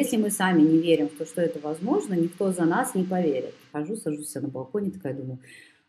[0.00, 3.54] Если мы сами не верим в то, что это возможно, никто за нас не поверит.
[3.70, 5.40] Хожу, сажусь на балконе, такая думаю,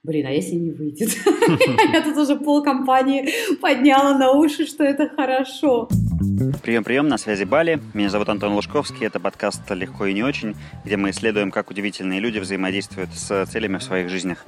[0.04, 1.12] блин, а если не выйдет?
[1.94, 3.30] Я тут уже пол компании
[3.62, 5.88] подняла на уши, что это хорошо.
[6.22, 7.82] Прием, прием, на связи Бали.
[7.96, 9.08] Меня зовут Антон Лужковский.
[9.08, 10.56] Это подкаст «Легко и не очень»,
[10.86, 14.46] где мы исследуем, как удивительные люди взаимодействуют с целями в своих жизнях.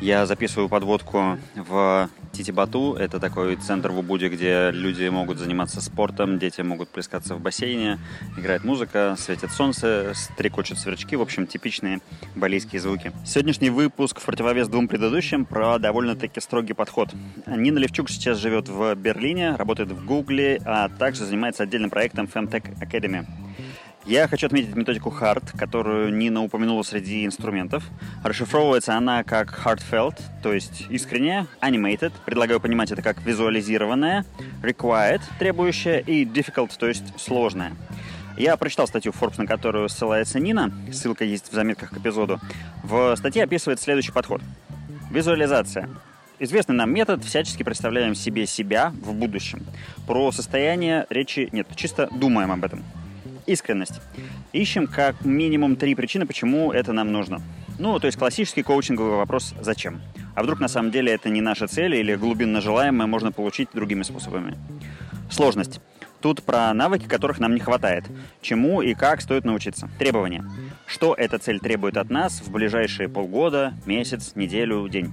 [0.00, 2.94] Я записываю подводку в Титибату.
[2.94, 7.98] Это такой центр в Убуде, где люди могут заниматься спортом, дети могут плескаться в бассейне,
[8.38, 11.16] играет музыка, светит солнце, стрекочут сверчки.
[11.16, 12.00] В общем, типичные
[12.34, 13.12] балийские звуки.
[13.26, 17.10] Сегодняшний выпуск в противовес двум предыдущим про довольно-таки строгий подход.
[17.46, 22.78] Нина Левчук сейчас живет в Берлине, работает в Гугле, а также занимается отдельным проектом Femtech
[22.80, 23.26] Academy.
[24.06, 27.84] Я хочу отметить методику HART, которую Нина упомянула среди инструментов.
[28.24, 34.24] Расшифровывается она как heartfelt, то есть искренне, animated, предлагаю понимать это как визуализированное,
[34.62, 37.72] required, требующее, и difficult, то есть сложное.
[38.38, 42.40] Я прочитал статью Forbes, на которую ссылается Нина, ссылка есть в заметках к эпизоду.
[42.82, 44.40] В статье описывает следующий подход.
[45.10, 45.90] Визуализация.
[46.42, 49.62] Известный нам метод, всячески представляем себе себя в будущем.
[50.06, 52.82] Про состояние речи нет, чисто думаем об этом
[53.44, 54.00] искренность.
[54.54, 57.42] Ищем как минимум три причины, почему это нам нужно.
[57.78, 60.00] Ну, то есть классический коучинговый вопрос «зачем?».
[60.34, 64.02] А вдруг на самом деле это не наша цель или глубинно желаемое можно получить другими
[64.02, 64.56] способами?
[65.30, 65.80] Сложность.
[66.22, 68.04] Тут про навыки, которых нам не хватает.
[68.40, 69.90] Чему и как стоит научиться.
[69.98, 70.44] Требования.
[70.86, 75.12] Что эта цель требует от нас в ближайшие полгода, месяц, неделю, день.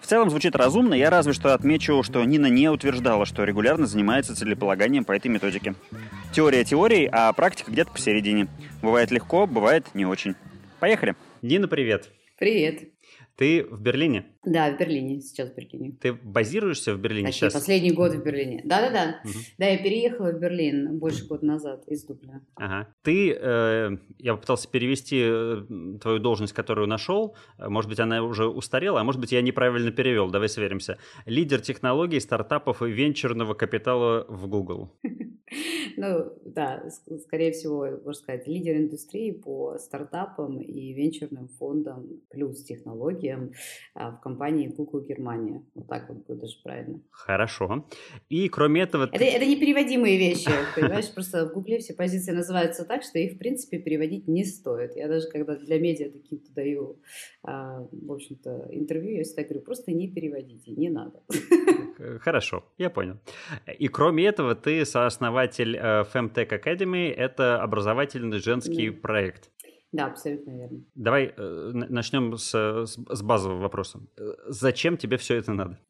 [0.00, 4.34] В целом звучит разумно, я разве что отмечу, что Нина не утверждала, что регулярно занимается
[4.34, 5.74] целеполаганием по этой методике.
[6.32, 8.48] Теория теорией, а практика где-то посередине.
[8.82, 10.34] Бывает легко, бывает не очень.
[10.80, 11.14] Поехали.
[11.42, 12.10] Нина, привет.
[12.38, 12.88] Привет.
[13.36, 14.26] Ты в Берлине?
[14.44, 15.96] Да, в Берлине, сейчас в Берлине.
[16.00, 17.52] Ты базируешься в Берлине Точнее, сейчас?
[17.52, 18.62] последний год в Берлине.
[18.64, 19.20] Да-да-да.
[19.22, 19.38] Угу.
[19.58, 22.40] Да, я переехала в Берлин больше года назад из Дубля.
[22.54, 22.88] Ага.
[23.02, 25.62] Ты, э, я попытался перевести э,
[26.00, 27.36] твою должность, которую нашел.
[27.58, 30.30] Может быть, она уже устарела, а может быть, я неправильно перевел.
[30.30, 30.96] Давай сверимся.
[31.26, 34.90] Лидер технологий, стартапов и венчурного капитала в Google.
[35.96, 36.88] Ну, да,
[37.24, 43.52] скорее всего, можно сказать, лидер индустрии по стартапам и венчурным фондам плюс технологиям
[43.94, 45.62] а, в компании Google Германия.
[45.74, 47.00] Вот так вот будет даже правильно.
[47.10, 47.86] Хорошо.
[48.28, 49.08] И кроме этого...
[49.12, 51.12] Это, это непереводимые вещи, понимаешь?
[51.12, 54.96] Просто в Гугле все позиции называются так, что их, в принципе, переводить не стоит.
[54.96, 57.00] Я даже когда для медиа каким-то даю,
[57.42, 61.22] а, в общем-то, интервью, я всегда говорю, просто не переводите, не надо.
[62.20, 63.16] Хорошо, я понял.
[63.78, 69.00] И кроме этого, ты сооснователь э, Femtech Academy, это образовательный женский да.
[69.00, 69.50] проект.
[69.92, 70.84] Да, абсолютно верно.
[70.94, 74.00] Давай э, начнем с, с базового вопроса.
[74.46, 75.80] Зачем тебе все это надо?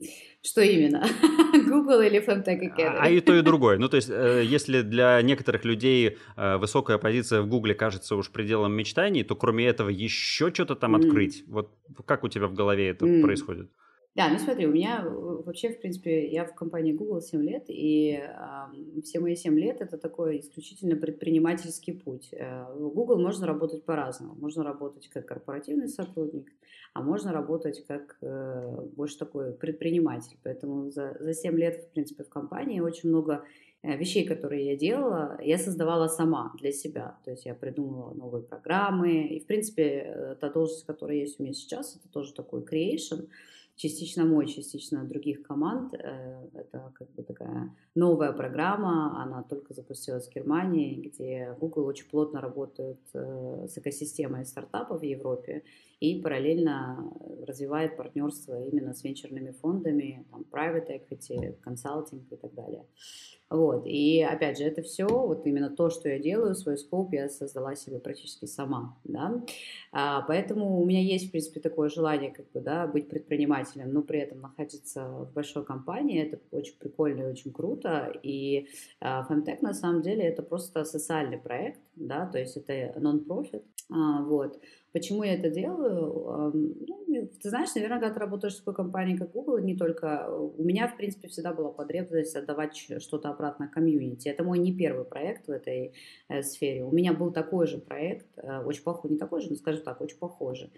[0.42, 1.04] Что именно?
[1.68, 2.96] Google или Femtech Academy?
[2.98, 3.76] А, а и то, и другое.
[3.76, 8.30] Ну, то есть, э, если для некоторых людей э, высокая позиция в Google кажется уж
[8.30, 10.98] пределом мечтаний, то кроме этого еще что-то там mm.
[10.98, 11.44] открыть.
[11.46, 11.70] Вот
[12.06, 13.20] как у тебя в голове это mm.
[13.20, 13.70] происходит?
[14.16, 18.20] Да, ну смотри, у меня вообще, в принципе, я в компании Google 7 лет, и
[18.20, 22.30] э, все мои 7 лет это такой исключительно предпринимательский путь.
[22.32, 24.34] Э, в Google можно работать по-разному.
[24.34, 26.50] Можно работать как корпоративный сотрудник,
[26.92, 30.36] а можно работать как э, больше такой предприниматель.
[30.42, 33.44] Поэтому за, за 7 лет, в принципе, в компании очень много
[33.82, 37.16] э, вещей, которые я делала, я создавала сама для себя.
[37.24, 39.28] То есть я придумывала новые программы.
[39.28, 43.28] И, в принципе, э, та должность, которая есть у меня сейчас, это тоже такой creation–
[43.80, 45.94] частично мой, частично других команд.
[45.94, 52.08] Э, это как бы такая новая программа, она только запустилась в Германии, где Google очень
[52.10, 55.62] плотно работает э, с экосистемой стартапов в Европе
[56.00, 57.12] и параллельно
[57.46, 62.84] развивает партнерство именно с венчурными фондами, там, private equity, консалтинг и так далее.
[63.50, 63.84] Вот.
[63.84, 67.74] И опять же, это все, вот именно то, что я делаю, свой скоп я создала
[67.74, 68.96] себе практически сама.
[69.02, 69.44] Да?
[69.90, 74.02] А, поэтому у меня есть, в принципе, такое желание как бы, да, быть предпринимателем, но
[74.02, 76.22] при этом находиться в большой компании.
[76.22, 78.12] Это очень прикольно и очень круто.
[78.22, 78.68] И
[79.00, 83.64] а, Femtech, на самом деле, это просто социальный проект, да, то есть это non-profit.
[83.90, 84.60] А, вот.
[84.92, 86.52] Почему я это делаю?
[86.52, 90.28] Ну, ты знаешь, наверное, когда ты работаешь в такой компании, как Google, не только...
[90.30, 94.28] У меня, в принципе, всегда была потребность отдавать что-то обратно комьюнити.
[94.28, 95.92] Это мой не первый проект в этой
[96.28, 96.84] э, сфере.
[96.84, 100.00] У меня был такой же проект, э, очень похожий, не такой же, но, скажем так,
[100.00, 100.70] очень похожий.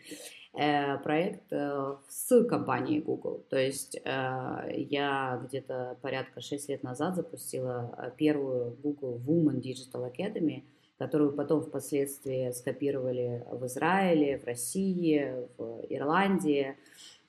[0.55, 3.45] Э, проект э, с компанией Google.
[3.49, 10.11] То есть э, я где-то порядка 6 лет назад запустила э, первую Google Women Digital
[10.11, 10.65] Academy–
[10.99, 16.77] которую потом впоследствии скопировали в Израиле, в России, в Ирландии.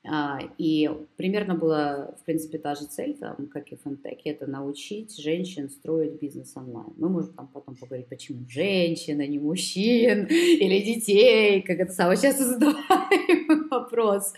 [0.06, 4.48] А, и примерно была, в принципе, та же цель, там, как и в финтеке, это
[4.48, 6.92] научить женщин строить бизнес онлайн.
[6.98, 12.18] Мы можем там потом поговорить, почему женщин, а не мужчин или детей, как это самый
[12.18, 14.33] часто задаваемый вопрос.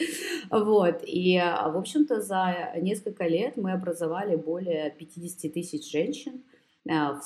[0.52, 1.02] Вот.
[1.08, 6.56] И, в общем-то, за несколько лет мы образовали более 50 тысяч женщин, а.
[6.86, 7.20] Я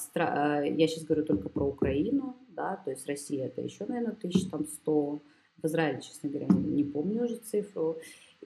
[0.88, 5.22] сейчас говорю только про Украину, да, то есть Россия это еще, наверное, 1100,
[5.62, 7.98] в Израиле, честно говоря, не помню уже цифру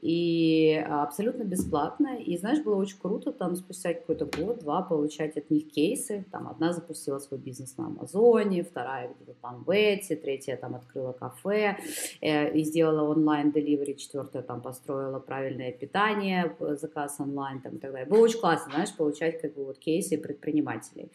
[0.03, 2.17] и абсолютно бесплатно.
[2.17, 6.25] И, знаешь, было очень круто там спустя какой-то год-два получать от них кейсы.
[6.29, 11.13] Там одна запустила свой бизнес на Амазоне, вторая где-то там в Эти, третья там открыла
[11.13, 11.77] кафе
[12.19, 18.09] э, и сделала онлайн-деливери, четвертая там построила правильное питание, заказ онлайн там и так далее.
[18.09, 21.11] Было очень классно, знаешь, получать как бы вот кейсы предпринимателей.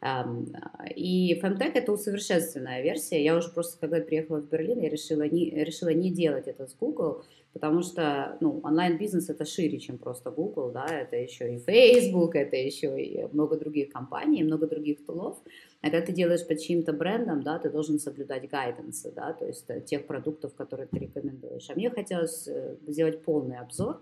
[0.00, 0.46] Эм,
[0.94, 3.22] и Femtech это усовершенствованная версия.
[3.22, 6.74] Я уже просто, когда приехала в Берлин, я решила не, решила не делать это с
[6.74, 7.22] Google,
[7.54, 12.56] потому что ну, онлайн-бизнес это шире, чем просто Google, да, это еще и Facebook, это
[12.56, 15.38] еще и много других компаний, много других тулов.
[15.80, 19.64] А когда ты делаешь под чьим-то брендом, да, ты должен соблюдать гайденсы, да, то есть
[19.68, 21.70] э, тех продуктов, которые ты рекомендуешь.
[21.70, 24.00] А мне хотелось э, сделать полный обзор,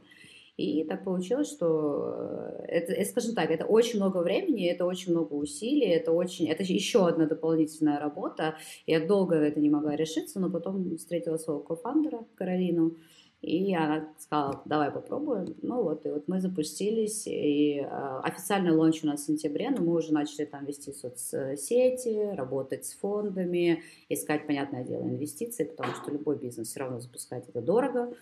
[0.56, 5.34] и так получилось, что э, это, скажем так, это очень много времени, это очень много
[5.34, 8.56] усилий, это очень, это еще одна дополнительная работа.
[8.86, 12.96] Я долго это не могла решиться, но потом встретила своего кофандера Каролину,
[13.42, 15.56] и она сказала, давай попробуем.
[15.62, 19.82] Ну вот, и вот мы запустились, и э, официальный лонч у нас в сентябре, но
[19.82, 26.12] мы уже начали там вести соцсети, работать с фондами, искать, понятное дело, инвестиции, потому что
[26.12, 28.14] любой бизнес все равно запускать это дорого.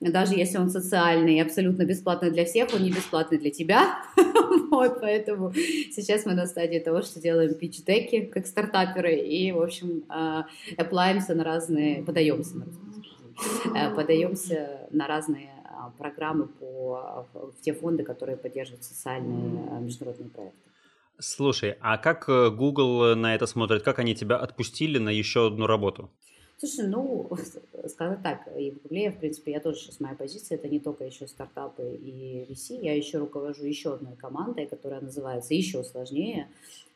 [0.00, 3.96] Даже если он социальный и абсолютно бесплатный для всех, он не бесплатный для тебя.
[4.70, 10.04] вот, поэтому сейчас мы на стадии того, что делаем пич-деки, как стартаперы, и, в общем,
[10.10, 10.42] э,
[11.34, 12.95] на разные, подаемся на разные
[13.94, 20.58] подаемся на разные а, программы по, в те фонды, которые поддерживают социальные э, международные проекты.
[21.18, 23.82] Слушай, а как э, Google на это смотрит?
[23.82, 26.10] Как они тебя отпустили на еще одну работу?
[26.58, 27.28] Слушай, ну,
[27.86, 31.98] сказать так, Гугле, в принципе, я тоже сейчас, моя позиция, это не только еще стартапы
[32.02, 36.48] и VC, я еще руковожу еще одной командой, которая называется еще сложнее,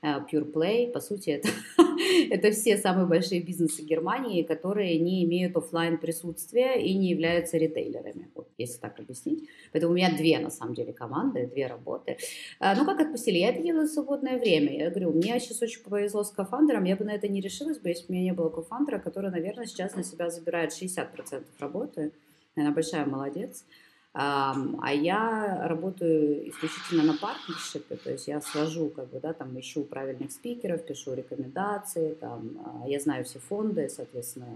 [0.03, 1.49] Э, Pure Play, по сути, это,
[2.31, 8.31] это все самые большие бизнесы Германии, которые не имеют офлайн присутствия и не являются ритейлерами,
[8.35, 9.49] вот, если так объяснить.
[9.73, 12.17] Поэтому у меня две, на самом деле, команды, две работы.
[12.61, 13.39] Э, ну, как отпустили?
[13.39, 14.79] Я это делаю в свободное время.
[14.79, 17.91] Я говорю, мне сейчас очень повезло с кофандером, я бы на это не решилась бы,
[17.91, 22.13] если бы у меня не было кофандера, который, наверное, сейчас на себя забирает 60% работы.
[22.57, 23.65] Она большая молодец.
[24.13, 29.85] А я работаю исключительно на партнершипе, то есть я свожу, как бы, да, там ищу
[29.85, 34.49] правильных спикеров, пишу рекомендации, там, а, я знаю все фонды, соответственно,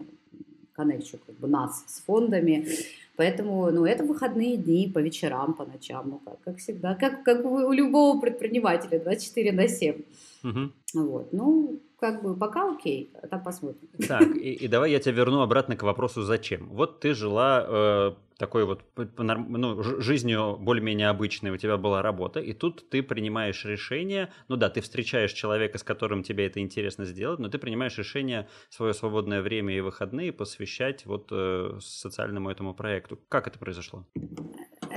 [0.73, 2.67] коннекчу как бы нас с фондами,
[3.15, 7.45] поэтому, ну, это выходные дни по вечерам, по ночам, ну, как, как всегда, как, как
[7.45, 10.03] у любого предпринимателя, 24 на 7.
[10.43, 10.71] Угу.
[10.95, 13.89] Вот, ну, как бы пока окей, а там посмотрим.
[14.07, 16.69] Так, и, и давай я тебя верну обратно к вопросу «зачем?».
[16.69, 18.83] Вот ты жила э, такой вот
[19.17, 24.69] ну, жизнью более-менее обычной, у тебя была работа, и тут ты принимаешь решение, ну да,
[24.69, 29.41] ты встречаешь человека, с которым тебе это интересно сделать, но ты принимаешь решение свое свободное
[29.41, 33.19] время и выходные посвящать вот э, социальному этому проекту.
[33.31, 34.07] Как это произошло?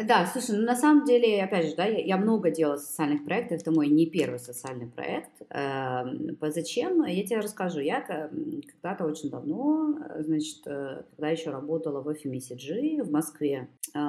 [0.05, 3.61] Да, слушай, ну на самом деле, опять же, да, я, я много делала социальных проектов,
[3.61, 5.31] это мой не первый социальный проект.
[5.49, 6.03] Э,
[6.49, 7.03] зачем?
[7.05, 7.79] Я тебе расскажу.
[7.79, 13.99] Я когда-то очень давно, значит, э, когда еще работала в FMCG в Москве, э,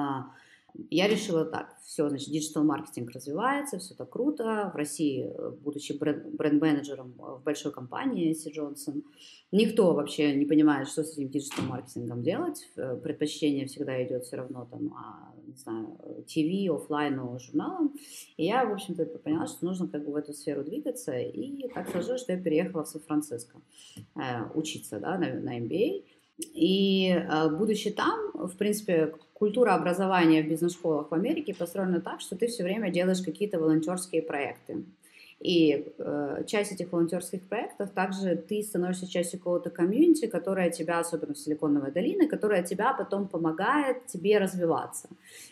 [0.91, 4.69] я решила так, все, значит, digital-маркетинг развивается, все так круто.
[4.73, 9.03] В России, э, будучи бренд-менеджером в большой компании SC Johnson,
[9.51, 12.69] никто вообще не понимает, что с этим digital-маркетингом делать.
[12.75, 15.97] Предпочтение всегда идет все равно там, а, знаю,
[16.27, 17.95] ТВ, офлайну, журналам.
[18.37, 21.17] И я, в общем-то, поняла, что нужно как бы в эту сферу двигаться.
[21.17, 23.61] И так сложилось, что я переехала в Сан-Франциско
[24.15, 26.03] э, учиться да, на, на MBA.
[26.53, 32.35] И э, будучи там, в принципе, культура образования в бизнес-школах в Америке построена так, что
[32.35, 34.85] ты все время делаешь какие-то волонтерские проекты.
[35.39, 41.33] И э, часть этих волонтерских проектов также ты становишься частью какого-то комьюнити, которое тебя, особенно
[41.33, 45.07] в Силиконовой долине, которое тебя потом помогает тебе развиваться.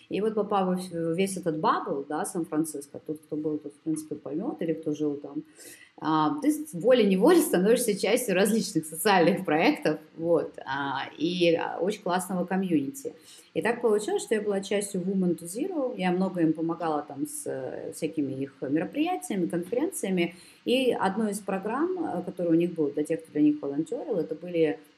[0.10, 4.16] И вот попав в весь этот бабл, да, Сан-Франциско, тот, кто был тут, в принципе,
[4.16, 11.10] поймет, или кто жил там, а, ты волей-неволей становишься частью различных социальных проектов, вот, а,
[11.18, 13.14] и очень классного комьюнити.
[13.56, 17.26] И так получилось, что я была частью Women to Zero, я много им помогала там
[17.26, 20.36] с э, всякими их мероприятиями, конференциями,
[20.66, 24.18] и одной из программ, э, которая у них была для тех, кто для них волонтерил,
[24.18, 24.97] это были а,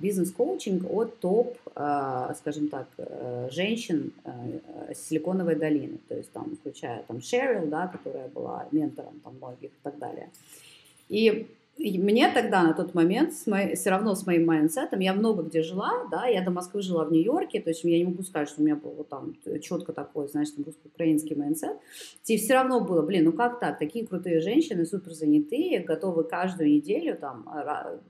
[0.00, 7.02] бизнес-коучинг от топ, а, скажем так, э, женщин э, Силиконовой долины, то есть там, включая
[7.02, 10.30] там Шерил, да, которая была ментором там многих и так далее.
[11.10, 15.00] И и мне тогда, на тот момент, с моей, все равно с моим mindset ом,
[15.00, 18.04] я много где жила, да, я до Москвы жила в Нью-Йорке, то есть я не
[18.04, 21.76] могу сказать, что у меня был вот там четко такой, знаешь, там русско-украинский mindset.
[22.26, 26.70] И все равно было, блин, ну как так, такие крутые женщины, супер занятые, готовы каждую
[26.70, 27.46] неделю там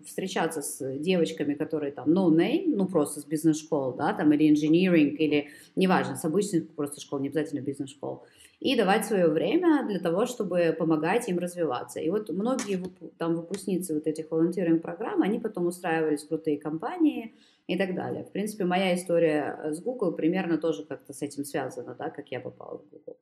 [0.05, 5.17] встречаться с девочками, которые там no name, ну просто с бизнес-школ, да, там, или engineering,
[5.17, 8.23] или неважно, с обычных просто школ, не обязательно бизнес-школ
[8.61, 12.01] и давать свое время для того, чтобы помогать им развиваться.
[12.01, 12.83] И вот многие
[13.19, 17.35] там выпускницы вот этих волонтеринг программ, они потом устраивались в крутые компании
[17.67, 18.25] и так далее.
[18.25, 22.41] В принципе, моя история с Google примерно тоже как-то с этим связана, да, как я
[22.41, 23.19] попала в Google.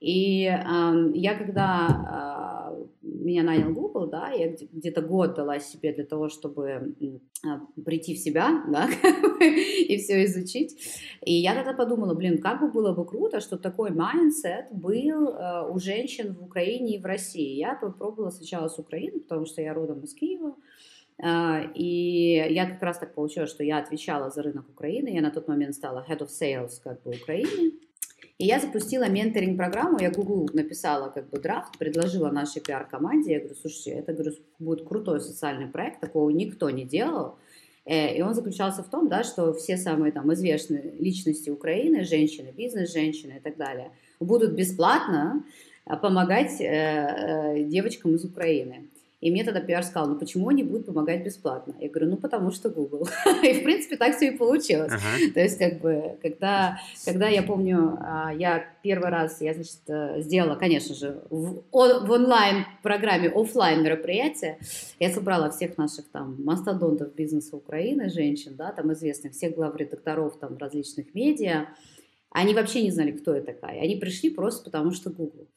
[0.00, 6.04] И э, я когда э, меня нанял Google, да, я где-то год дала себе для
[6.04, 8.88] того, чтобы э, прийти в себя, да,
[9.40, 10.78] и все изучить.
[11.24, 15.68] И я тогда подумала, блин, как бы было бы круто, что такой mindset был э,
[15.68, 17.56] у женщин в Украине и в России.
[17.56, 20.54] Я попробовала сначала с Украины, потому что я родом из Киева.
[21.20, 25.08] Uh, и я как раз так получилось, что я отвечала за рынок Украины.
[25.08, 27.72] Я на тот момент стала Head of Sales как бы Украине.
[28.38, 33.56] И я запустила менторинг-программу, я Google написала как бы draft, предложила нашей пиар-команде, я говорю,
[33.56, 37.36] слушайте, это говорю, будет крутой социальный проект, такого никто не делал.
[37.84, 42.52] Э, и он заключался в том, да, что все самые там известные личности Украины, женщины,
[42.56, 43.90] бизнес-женщины и так далее,
[44.20, 45.42] будут бесплатно
[45.84, 48.88] а, помогать э, э, девочкам из Украины.
[49.20, 51.74] И мне тогда пиар сказал, ну почему они будут помогать бесплатно?
[51.80, 53.08] Я говорю, ну потому что Google.
[53.42, 54.92] и в принципе так все и получилось.
[54.92, 55.32] Uh-huh.
[55.32, 60.20] То есть как бы, когда, когда я помню, а, я первый раз, я, значит, э,
[60.20, 64.58] сделала, конечно же, в, в онлайн-программе офлайн мероприятие,
[65.00, 70.38] я собрала всех наших там мастодонтов бизнеса Украины, женщин, да, там известных, всех глав редакторов
[70.38, 71.66] там различных медиа,
[72.30, 73.80] они вообще не знали, кто я такая.
[73.80, 75.48] Они пришли просто потому, что Google.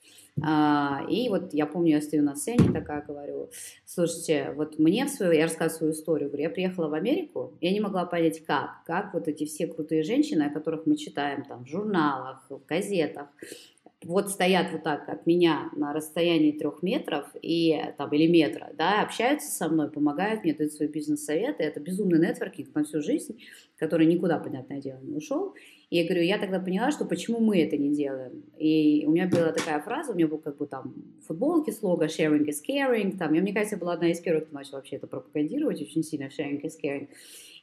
[0.41, 3.49] А, и вот я помню, я стою на сцене такая, говорю,
[3.85, 7.71] слушайте, вот мне в свою, я рассказываю свою историю, говорю, я приехала в Америку, я
[7.71, 11.65] не могла понять, как, как вот эти все крутые женщины, о которых мы читаем там
[11.65, 13.27] в журналах, в газетах,
[14.03, 19.01] вот стоят вот так от меня на расстоянии трех метров и, там, или метра, да,
[19.01, 21.63] общаются со мной, помогают мне, дают свои бизнес-советы.
[21.63, 23.39] Это безумный нетворкинг на всю жизнь,
[23.77, 25.53] который никуда, понятное дело, не ушел.
[25.91, 28.45] И я говорю, я тогда поняла, что почему мы это не делаем.
[28.57, 30.95] И у меня была такая фраза, у меня был как бы там
[31.27, 34.55] футболки с лого «sharing is caring», там, я, мне кажется, была одна из первых, кто
[34.55, 37.09] начал вообще это пропагандировать очень сильно, «sharing is caring».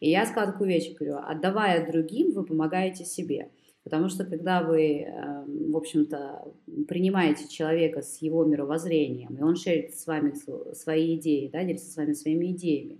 [0.00, 3.48] И я сказала такую вещь, говорю, отдавая другим, вы помогаете себе.
[3.82, 6.52] Потому что когда вы, эм, в общем-то,
[6.86, 10.34] принимаете человека с его мировоззрением, и он шерит с вами
[10.74, 12.98] свои идеи, да, делится с вами своими идеями,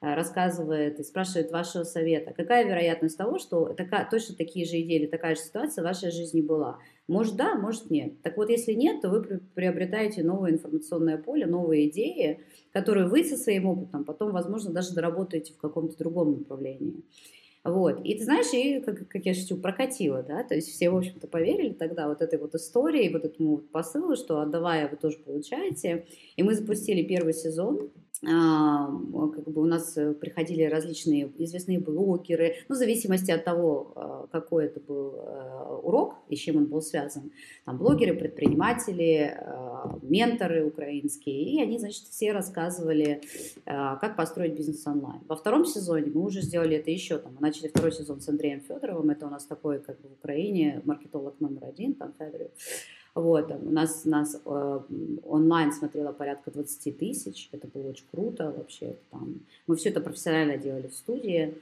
[0.00, 5.06] рассказывает и спрашивает вашего совета, какая вероятность того, что такая, точно такие же идеи или
[5.06, 6.78] такая же ситуация в вашей жизни была?
[7.08, 8.22] Может да, может нет.
[8.22, 12.40] Так вот, если нет, то вы приобретаете новое информационное поле, новые идеи,
[12.72, 17.02] которые вы со своим опытом потом, возможно, даже доработаете в каком-то другом направлении.
[17.64, 18.00] Вот.
[18.04, 21.26] И ты знаешь, и, как, как я шучу, прокатило, да, то есть все, в общем-то,
[21.26, 26.06] поверили тогда вот этой вот истории, вот этому посылу, что отдавая, вы тоже получаете.
[26.36, 32.74] И мы запустили первый сезон, как бы у нас э, приходили различные известные блогеры, ну,
[32.74, 36.82] в зависимости от того, а, какой это был э, урок и с чем он был
[36.82, 37.30] связан.
[37.64, 43.20] Там блогеры, предприниматели, а, менторы украинские, и они, значит, все рассказывали,
[43.64, 45.20] как построить бизнес онлайн.
[45.28, 48.60] Во втором сезоне мы уже сделали это еще, там, мы начали второй сезон с Андреем
[48.60, 52.50] Федоровым, это у нас такой, как бы в Украине, маркетолог номер один, там, Федоров.
[53.18, 54.80] Вот, у нас, нас э,
[55.24, 58.94] онлайн смотрело порядка 20 тысяч, это было очень круто вообще.
[59.10, 59.40] Там.
[59.66, 61.54] Мы все это профессионально делали в студии.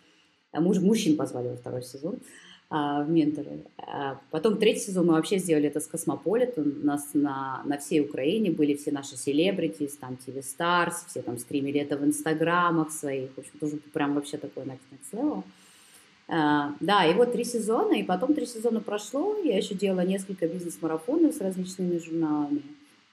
[0.53, 2.19] А муж, мужчин позвали во второй сезон
[2.69, 3.65] а, в менторы.
[3.79, 6.75] А потом третий сезон мы вообще сделали это с Космополитом.
[6.83, 11.39] У нас на, на всей Украине были все наши селебритис, там ТВ Старс, все там
[11.39, 13.31] стримили это в инстаграмах своих.
[13.35, 15.43] В общем, тоже прям вообще такой next, next level.
[16.29, 20.49] А, да, и вот три сезона, и потом три сезона прошло, я еще делала несколько
[20.49, 22.63] бизнес-марафонов с различными журналами.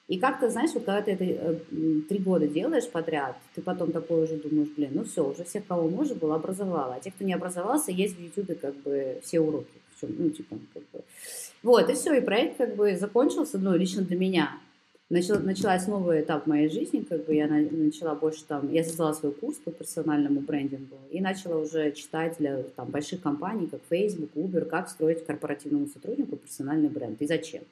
[0.07, 1.55] И как-то, знаешь, вот когда ты это э,
[2.09, 5.87] три года делаешь подряд, ты потом такой уже думаешь, блин, ну все, уже всех, кого
[5.87, 6.95] можно было, образовала.
[6.95, 9.67] А те, кто не образовался, есть в Ютубе как бы все уроки.
[10.01, 11.03] Ну, типа, как бы.
[11.61, 14.57] Вот, и все, и проект как бы закончился, ну, лично для меня
[15.09, 19.31] начал, началась новый этап моей жизни, как бы я начала больше там, я создала свой
[19.31, 24.65] курс по персональному брендингу и начала уже читать для там, больших компаний, как Facebook, Uber,
[24.65, 27.63] как строить корпоративному сотруднику персональный бренд и зачем.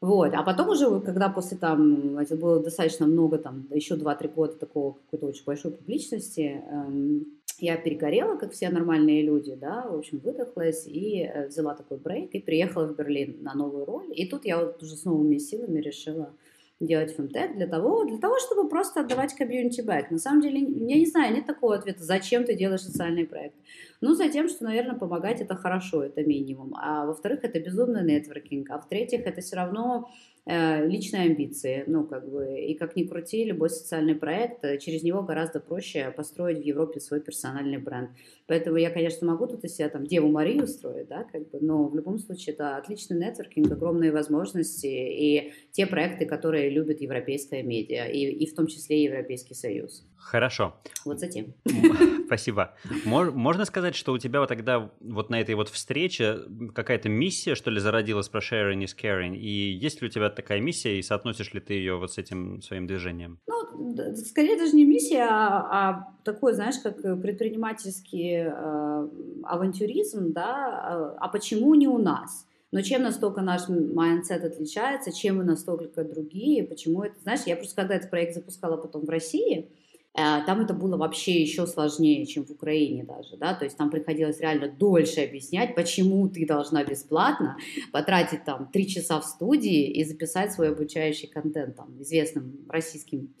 [0.00, 4.92] Вот, а потом уже, когда после там, было достаточно много, там, еще 2-3 года такого
[4.92, 7.26] какой-то очень большой публичности, эм,
[7.60, 12.34] я перегорела, как все нормальные люди, да, в общем, выдохлась и э, взяла такой брейк
[12.34, 14.12] и приехала в Берлин на новую роль.
[14.14, 16.32] И тут я вот уже с новыми силами решила
[16.80, 20.10] делать фемтек для того, для того, чтобы просто отдавать комьюнити бэк.
[20.10, 23.56] На самом деле, я не знаю, нет такого ответа, зачем ты делаешь социальный проект.
[24.00, 26.74] Ну, за тем, что, наверное, помогать это хорошо, это минимум.
[26.76, 28.70] А во-вторых, это безумный нетворкинг.
[28.70, 30.08] А в-третьих, это все равно
[30.48, 31.84] личные амбиции.
[31.86, 36.10] Ну, как бы, и как ни крути, любой социальный проект, э, через него гораздо проще
[36.16, 38.10] построить в Европе свой персональный бренд.
[38.48, 41.86] Поэтому я, конечно, могу тут из себя там Деву Марию устроить, да, как бы, но
[41.86, 48.06] в любом случае это отличный нетворкинг, огромные возможности и те проекты, которые любит европейская медиа,
[48.06, 50.06] и, и в том числе Европейский Союз.
[50.16, 50.74] Хорошо.
[51.04, 51.54] Вот затем.
[52.26, 52.74] Спасибо.
[53.04, 56.38] Можно сказать, что у тебя вот тогда вот на этой вот встрече
[56.74, 59.36] какая-то миссия, что ли, зародилась про sharing is caring?
[59.36, 62.60] И есть ли у тебя такая миссия, и соотносишь ли ты ее вот с этим
[62.62, 63.38] своим движением?
[63.46, 69.08] Ну, скорее даже не миссия, а, а такой, знаешь, как предпринимательский э,
[69.44, 72.46] авантюризм, да, а, а почему не у нас?
[72.70, 77.76] Но чем настолько наш mindset отличается, чем мы настолько другие, почему это, знаешь, я просто
[77.76, 79.70] когда этот проект запускала потом в России,
[80.18, 83.88] Э, там это было вообще еще сложнее, чем в Украине даже, да, то есть там
[83.88, 87.56] приходилось реально дольше объяснять, почему ты должна бесплатно
[87.92, 93.32] потратить там три часа в студии и записать свой обучающий контент там известным российским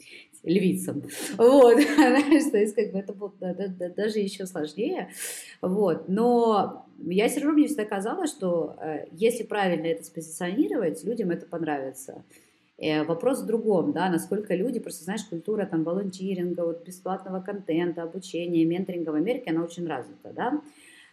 [0.48, 1.02] львицам,
[1.36, 3.32] вот, то есть как бы это было
[3.96, 5.10] даже еще сложнее,
[5.60, 11.30] вот, но я все равно мне всегда казалось, что э, если правильно это спозиционировать, людям
[11.30, 12.24] это понравится,
[12.78, 18.04] Э, вопрос в другом, да, насколько люди, просто знаешь, культура там волонтеринга, вот бесплатного контента,
[18.04, 20.62] обучения, менторинга в Америке, она очень развита, да.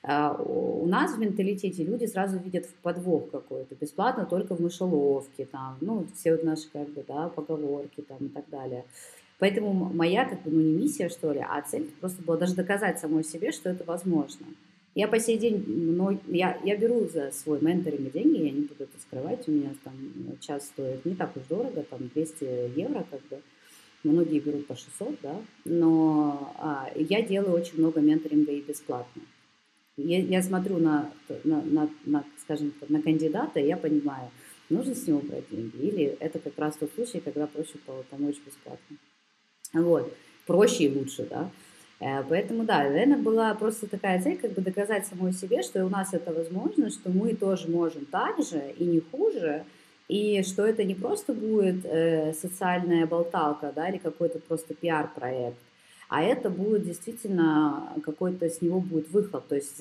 [0.03, 5.77] А, у нас в менталитете люди сразу видят подвох какой-то, бесплатно только в мышеловке, там,
[5.81, 8.85] ну, все вот наши, как бы, да, поговорки там и так далее.
[9.39, 12.99] Поэтому моя, как бы, ну, не миссия, что ли, а цель просто была даже доказать
[12.99, 14.45] самой себе, что это возможно.
[14.95, 18.85] Я по сей день, но я, я беру за свой менторинг деньги, я не буду
[18.85, 19.93] это скрывать, у меня там
[20.39, 23.41] час стоит не так уж дорого, там 200 евро как бы,
[24.05, 29.21] многие берут по 600, да, но а, я делаю очень много менторинга и бесплатно.
[29.97, 31.11] Я, я смотрю на,
[31.43, 34.29] на, на, на, скажем так, на кандидата, и я понимаю,
[34.69, 37.77] нужно с него брать деньги, или это как раз тот случай, когда проще
[38.09, 38.97] помочь бесплатно.
[39.73, 40.13] Вот,
[40.45, 41.49] проще и лучше, да.
[41.99, 45.89] Э, поэтому, да, наверное, была просто такая цель, как бы доказать самой себе, что у
[45.89, 49.63] нас это возможно, что мы тоже можем так же и не хуже,
[50.07, 55.57] и что это не просто будет э, социальная болталка, да, или какой-то просто пиар-проект,
[56.07, 59.75] а это будет действительно какой-то с него будет выхлоп, то есть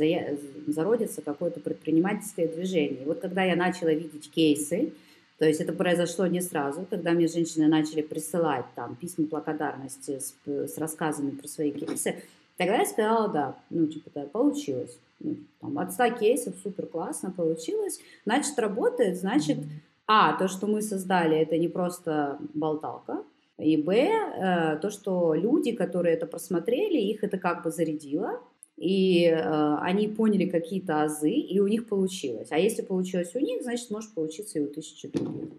[0.67, 3.03] зародится какое-то предпринимательское движение.
[3.03, 4.93] И вот когда я начала видеть кейсы,
[5.39, 10.35] то есть это произошло не сразу, когда мне женщины начали присылать там письма благодарности с,
[10.47, 12.23] с рассказами про свои кейсы.
[12.57, 14.97] Тогда я сказала, да, ну, типа, да, получилось.
[15.19, 17.99] Ну, там, от 100 кейсов супер классно получилось.
[18.25, 19.59] Значит, работает, значит,
[20.07, 23.25] а, то, что мы создали, это не просто болталка,
[23.59, 28.41] и б, э, то, что люди, которые это просмотрели, их это как бы зарядило,
[28.77, 32.49] и э, они поняли какие-то азы, и у них получилось.
[32.51, 35.51] А если получилось у них, значит, может получиться и у тысячи других.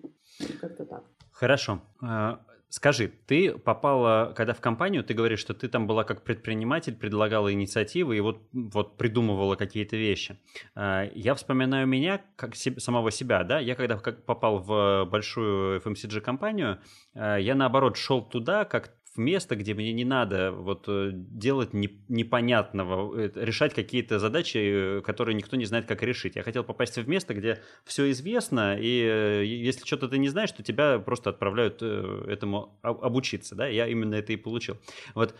[0.59, 1.03] Как-то так.
[1.31, 1.81] Хорошо.
[2.01, 2.37] Э,
[2.69, 7.51] скажи, ты попала, когда в компанию, ты говоришь, что ты там была как предприниматель, предлагала
[7.53, 10.37] инициативы и вот, вот придумывала какие-то вещи.
[10.75, 16.79] Э, я вспоминаю меня как себе, самого себя, да, я когда попал в большую FMCG-компанию,
[17.13, 21.73] э, я наоборот шел туда как в место, где мне не надо вот э, делать
[21.73, 26.35] не, непонятного, э, решать какие-то задачи, э, которые никто не знает, как решить.
[26.35, 30.63] Я хотел попасть в место, где все известно, и если что-то ты не знаешь, то
[30.63, 34.77] тебя просто отправляют этому обучиться, да, я именно это и получил.
[35.13, 35.35] Вот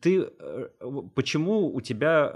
[0.00, 0.28] ты,
[1.14, 2.32] почему у тебя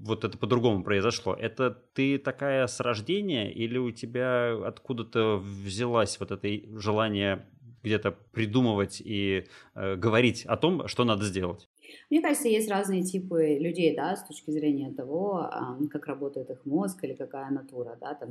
[0.00, 1.34] вот это по-другому произошло?
[1.34, 7.46] Это ты такая с рождения или у тебя откуда-то взялась вот это желание
[7.82, 11.68] где-то придумывать и э, говорить о том, что надо сделать?
[12.08, 15.50] Мне кажется, есть разные типы людей, да, с точки зрения того,
[15.90, 18.30] как работает их мозг или какая натура, да, там,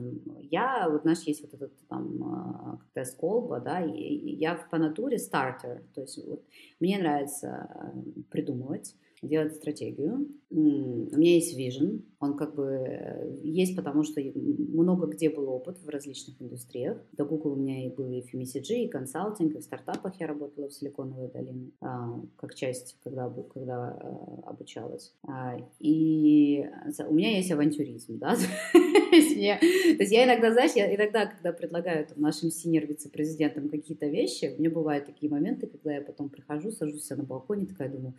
[0.49, 5.17] я, вот, знаешь, есть вот этот там а, тест Колба, да, и я по натуре
[5.17, 6.43] стартер, то есть вот,
[6.79, 7.93] мне нравится
[8.29, 10.27] придумывать, делать стратегию.
[10.49, 15.77] У меня есть вижен, он как бы э, есть, потому что много где был опыт
[15.79, 16.97] в различных индустриях.
[17.13, 20.67] До Google у меня и был и FMCG, и консалтинг, и в стартапах я работала
[20.67, 25.13] в Силиконовой долине, а, как часть, когда когда э, обучалась.
[25.23, 26.65] А, и
[27.07, 28.35] у меня есть авантюризм, да.
[29.11, 34.69] То есть я иногда, знаешь, я иногда, когда предлагаю нашим синер-вице-президентам какие-то вещи, у меня
[34.69, 38.13] бывают такие моменты, когда я потом прихожу, сажусь на балконе, такая думаю,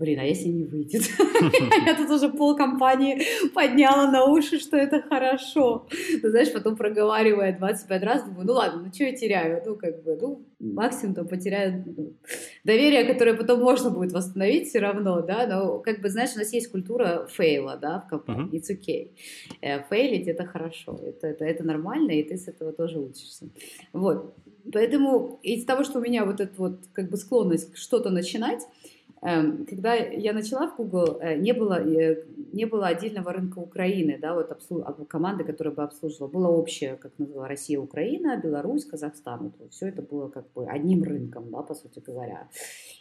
[0.00, 1.02] блин, а если не выйдет?
[1.86, 3.22] Я тут уже пол компании
[3.54, 5.86] подняла на уши, что это хорошо.
[6.22, 9.62] Ты знаешь, потом проговаривая 25 раз, думаю, ну ладно, ну что я теряю?
[9.64, 12.14] Ну, как бы, ну, максимум там потеряю ну,
[12.64, 16.52] доверие, которое потом можно будет восстановить все равно, да, но, как бы, знаешь, у нас
[16.52, 19.10] есть культура фейла, да, в компании, it's okay.
[19.60, 23.50] Э, фейлить— это хорошо, это, это, это нормально, и ты с этого тоже учишься.
[23.92, 24.34] Вот,
[24.72, 28.62] поэтому из того, что у меня вот эта вот, как бы, склонность что-то начинать,
[29.20, 34.34] когда я начала в Google, э, не было, э, не было отдельного рынка Украины, да,
[34.34, 34.82] вот обслуж...
[35.08, 36.28] команды, которая бы обслуживала.
[36.28, 39.52] Было общее, как называла Россия, Украина, Беларусь, Казахстан.
[39.58, 42.48] Вот все это было как бы одним рынком, да, по сути говоря.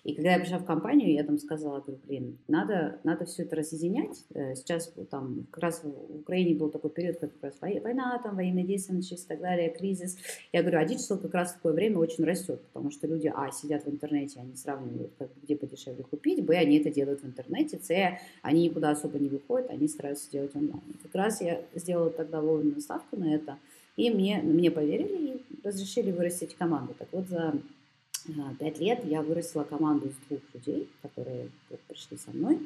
[0.04, 3.56] И когда я пришла в компанию, я там сказала, говорю, блин, надо, надо все это
[3.56, 4.26] разъединять.
[4.34, 8.66] Э, сейчас там как раз в Украине был такой период, как раз война, там военные
[8.66, 10.18] действия начались и так далее, кризис.
[10.52, 13.52] Я говорю, а digital как раз в такое время очень растет, потому что люди, а,
[13.52, 17.80] сидят в интернете, они сравнивают, как, где подешевле купить, б, они это делают в интернете,
[17.82, 20.82] с, они никуда особо не выходят, они стараются делать онлайн.
[21.04, 23.58] Как раз я сделала тогда вовремя ставку на это,
[23.98, 26.96] и мне, мне поверили и разрешили вырастить команду.
[26.98, 27.54] Так вот, за
[28.38, 31.50] а, пять лет я вырастила команду из двух людей, которые
[31.88, 32.60] пришли со мной,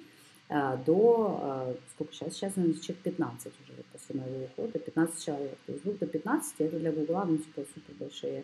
[0.50, 5.58] а, до, а, сколько сейчас, сейчас, наверное, человек 15 уже после моего ухода, 15 человек.
[5.66, 8.44] То есть 2 до 15 это для Гугла, ну, типа, супер большие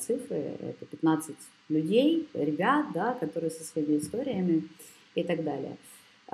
[0.00, 0.56] цифры.
[0.60, 1.36] Это 15
[1.68, 4.68] людей, ребят, да, которые со своими историями
[5.14, 5.76] и так далее.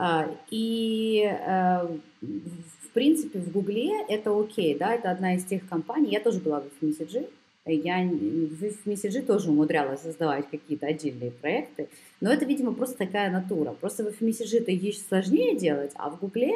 [0.00, 6.10] А, и э, в принципе в Гугле это окей, да, это одна из тех компаний.
[6.12, 7.28] Я тоже была в FMCG,
[7.66, 11.88] я в FMCG тоже умудрялась создавать какие-то отдельные проекты,
[12.20, 13.72] но это, видимо, просто такая натура.
[13.72, 16.54] Просто в FMCG это есть сложнее делать, а в Гугле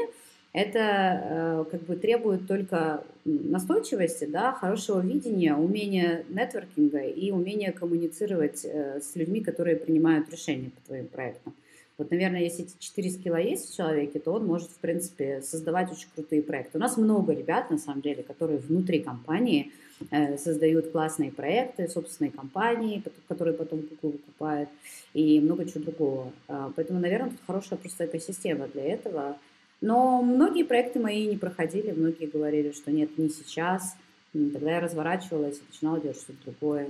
[0.52, 8.64] это э, как бы требует только настойчивости, да, хорошего видения, умения нетворкинга и умения коммуницировать
[8.64, 11.54] э, с людьми, которые принимают решения по твоим проектам.
[11.96, 15.90] Вот, наверное, если эти четыре скилла есть в человеке, то он может, в принципе, создавать
[15.90, 16.78] очень крутые проекты.
[16.78, 19.72] У нас много ребят, на самом деле, которые внутри компании
[20.10, 24.68] э, создают классные проекты, собственные компании, которые потом Google выкупает,
[25.14, 26.32] и много чего другого.
[26.48, 29.38] А, поэтому, наверное, тут хорошая просто экосистема для этого–
[29.82, 33.96] но многие проекты мои не проходили, многие говорили, что нет, не сейчас.
[34.32, 36.88] Тогда я разворачивалась и начинала делать что-то другое.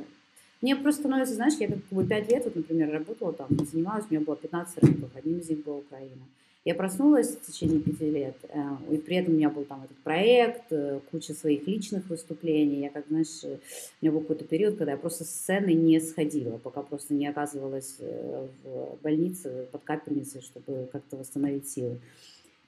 [0.60, 4.14] Мне просто становится, знаешь, я как бы пять лет, вот, например, работала там, занималась, у
[4.14, 6.22] меня было 15 рынков, одним из них была Украина.
[6.64, 8.60] Я проснулась в течение пяти лет, э,
[8.92, 12.82] и при этом у меня был там этот проект, э, куча своих личных выступлений.
[12.82, 15.98] Я, как знаешь, э, у меня был какой-то период, когда я просто с сцены не
[15.98, 21.98] сходила, пока просто не оказывалась в больнице, под капельницей, чтобы как-то восстановить силы.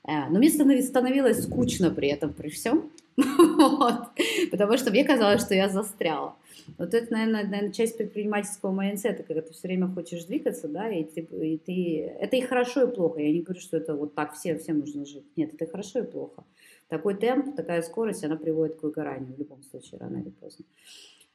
[0.06, 4.08] Э, но мне становилось скучно при этом, при всем, вот,
[4.50, 6.36] потому что мне казалось, что я застряла.
[6.78, 10.88] Вот это, наверное, наверное часть предпринимательского mindset а, когда ты все время хочешь двигаться, да,
[10.88, 12.00] и ты, и ты...
[12.20, 13.20] Это и хорошо, и плохо.
[13.20, 15.24] Я не говорю, что это вот так все, всем нужно жить.
[15.36, 16.44] Нет, это хорошо, и плохо.
[16.88, 20.64] Такой темп, такая скорость, она приводит к выгоранию в любом случае, рано или поздно.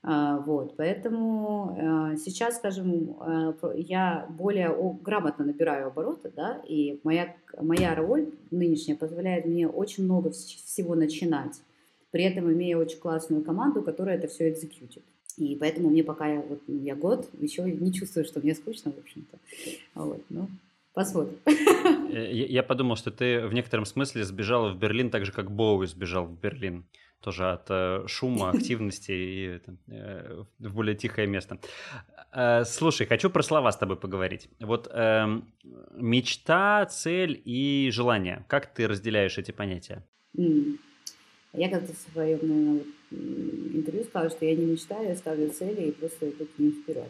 [0.02, 7.36] А, вот, поэтому а, сейчас, скажем, а, я более грамотно набираю обороты, да, и моя,
[7.60, 11.62] моя роль нынешняя позволяет мне очень много всего начинать,
[12.12, 15.04] при этом имея очень классную команду, которая это все экзекьютит.
[15.36, 18.98] И поэтому мне пока я, вот, я год еще не чувствую, что мне скучно, в
[18.98, 19.38] общем-то.
[19.96, 20.48] Вот, ну,
[20.94, 21.38] посмотрим.
[22.12, 25.86] Э, я подумал, что ты в некотором смысле сбежала в Берлин так же, как Боуи
[25.88, 26.86] сбежал в Берлин
[27.22, 31.60] тоже от э, шума, активности и э, в более тихое место.
[32.32, 34.50] Э, слушай, хочу про слова с тобой поговорить.
[34.60, 35.42] Вот э,
[35.92, 38.46] мечта, цель и желание.
[38.48, 40.04] Как ты разделяешь эти понятия?
[40.38, 40.78] Mm.
[41.54, 45.92] Я как-то в своем наверное, интервью сказала, что я не мечтаю, я ставлю цели и
[45.92, 47.10] просто иду к ним вперед.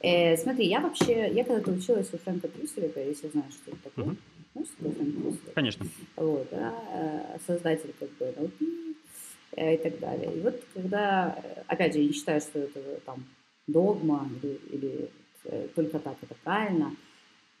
[0.00, 4.04] Э, смотри, я вообще, я когда-то училась у Фрэнка Трюселика, если знаешь, что это такое.
[4.06, 4.16] Mm-hmm.
[4.54, 5.54] Знаешь, что такое Фрэнк Трюселик?
[5.54, 5.86] Конечно.
[6.16, 9.07] Вот, да, э, создатель как бы NLP, Э,
[9.56, 10.32] и так далее.
[10.36, 13.24] И вот когда, э, опять же, я не считаю, что это там
[13.66, 15.10] догма или, или
[15.44, 16.94] э, только так это правильно,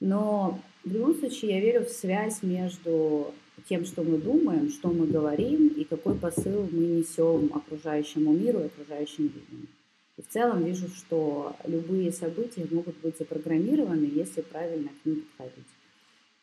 [0.00, 3.34] но в любом случае я верю в связь между
[3.68, 8.66] тем, что мы думаем, что мы говорим и какой посыл мы несем окружающему миру и
[8.66, 9.68] окружающим людям.
[10.16, 15.66] И в целом вижу, что любые события могут быть запрограммированы, если правильно к ним подходить.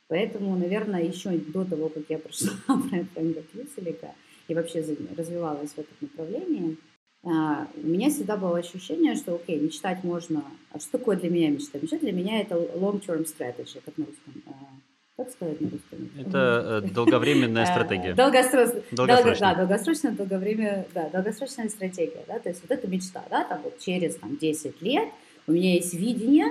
[0.07, 2.51] Поэтому, наверное, еще до того, как я прошла
[2.89, 4.13] проект Фрэнка Кьюселика,
[4.47, 4.85] и вообще
[5.17, 6.77] развивалась в этом направлении,
[7.25, 10.43] а, у меня всегда было ощущение, что, окей, мечтать можно.
[10.71, 11.79] А что такое для меня мечта?
[11.81, 14.43] Мечта для меня это long-term strategy, как на русском.
[14.45, 14.51] А,
[15.17, 16.11] как сказать на русском?
[16.19, 18.13] Это э, долговременная стратегия.
[18.13, 19.55] Долгосрочная.
[19.55, 23.79] Да, долгосрочная, долговремя, да, долгосрочная стратегия, да, то есть вот это мечта, да, там вот
[23.79, 25.09] через там 10 лет
[25.47, 26.47] у меня есть видение,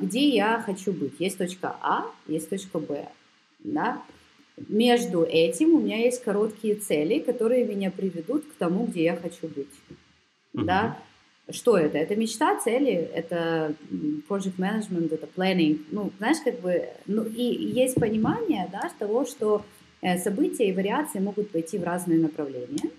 [0.00, 1.18] где я хочу быть.
[1.18, 3.08] Есть точка А, есть точка Б,
[3.60, 4.00] да,
[4.68, 9.48] между этим у меня есть короткие цели, которые меня приведут к тому, где я хочу
[9.48, 9.66] быть.
[10.54, 10.64] Uh-huh.
[10.64, 10.98] Да?
[11.50, 11.98] Что это?
[11.98, 13.74] Это мечта, цели, это
[14.28, 15.84] project management, это planning.
[15.92, 19.64] Ну, знаешь, как бы, ну, и есть понимание, да, того, что
[20.00, 22.90] э, события и вариации могут пойти в разные направления.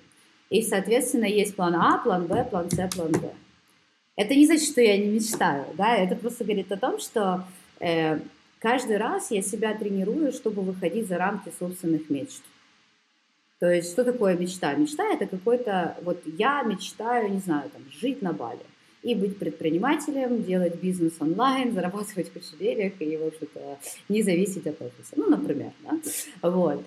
[0.50, 3.32] И, соответственно, есть план А, план Б, план С, план Д.
[4.16, 7.44] Это не значит, что я не мечтаю, да, это просто говорит о том, что
[7.80, 8.20] э,
[8.60, 12.42] каждый раз я себя тренирую, чтобы выходить за рамки собственных мечт.
[13.60, 14.74] То есть, что такое мечта?
[14.76, 18.60] Мечта– это какой-то, вот я мечтаю, не знаю, там, жить на Бали
[19.02, 25.14] и быть предпринимателем, делать бизнес онлайн, зарабатывать кучу и, в общем-то, не зависеть от офиса.
[25.16, 26.50] Ну, например, да?
[26.50, 26.84] Вот.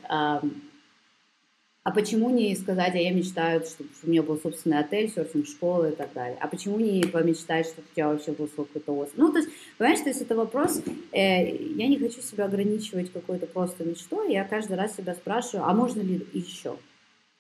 [1.82, 5.90] А почему не сказать, а я мечтаю, чтобы у меня был собственный отель, серфинг, школа
[5.90, 6.36] и так далее.
[6.38, 9.16] А почему не помечтать, чтобы у тебя вообще был свой какой-то остров?
[9.16, 13.46] Ну, то есть, понимаешь, то есть это вопрос, э, я не хочу себя ограничивать какой-то
[13.46, 16.76] просто мечтой, я каждый раз себя спрашиваю, а можно ли еще?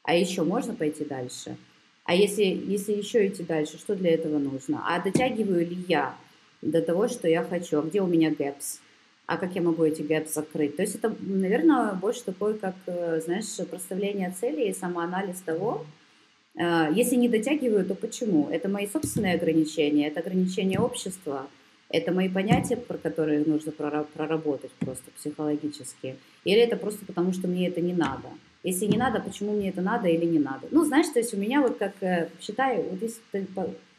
[0.04, 1.58] А еще можно пойти дальше?
[2.04, 4.82] А если, если еще идти дальше, что для этого нужно?
[4.86, 6.16] А дотягиваю ли я
[6.62, 7.78] до того, что я хочу?
[7.78, 8.80] А где у меня gaps?
[9.30, 10.74] А как я могу эти гэпы закрыть.
[10.74, 15.86] То есть это, наверное, больше такое, как, э, знаешь, проставление цели и самоанализ того,
[16.56, 18.48] э, если не дотягиваю, то почему?
[18.50, 21.46] Это мои собственные ограничения, это ограничения общества,
[21.90, 27.68] это мои понятия, про которые нужно проработать просто психологически, или это просто потому, что мне
[27.68, 28.28] это не надо.
[28.64, 30.66] Если не надо, почему мне это надо или не надо?
[30.72, 33.46] Ну, знаешь, то есть у меня вот как, э, считай, вот если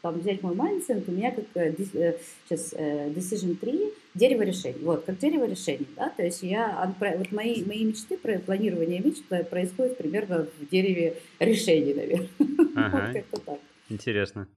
[0.02, 4.80] там, взять мой mindset, у меня как сейчас decision 3, дерево решений.
[4.82, 9.22] Вот, как дерево решений, да, то есть я, вот мои, мои мечты, про планирование мечт
[9.48, 12.28] происходит примерно в дереве решений, наверное.
[12.74, 13.04] Ага.
[13.06, 13.60] вот как-то так.
[13.92, 14.48] Интересно.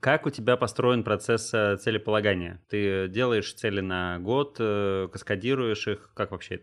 [0.00, 2.60] Как у тебя построен процесс э, целеполагания?
[2.68, 6.10] Ты делаешь цели на год, э, каскадируешь их?
[6.14, 6.60] Как вообще?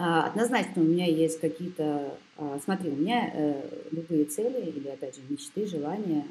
[0.00, 2.16] А, однозначно у меня есть какие-то...
[2.36, 6.24] А, смотри, у меня э, любые цели или, опять же, мечты, желания,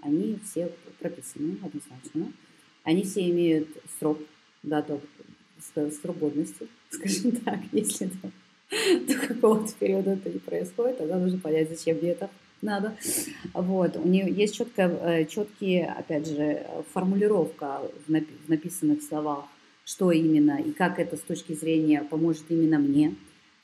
[0.00, 0.70] они все
[1.00, 2.32] прописаны однозначно.
[2.84, 3.66] Они все имеют
[3.98, 4.18] срок
[4.62, 5.00] дату
[6.00, 8.32] срок годности, скажем так, если там,
[9.08, 12.30] до какого-то периода это не происходит, тогда нужно понять, зачем мне это
[12.62, 12.96] надо.
[13.54, 13.96] Вот.
[13.96, 19.46] У нее есть четкая, э, четкие, опять же, формулировка в написанных словах,
[19.84, 23.14] что именно и как это с точки зрения поможет именно мне.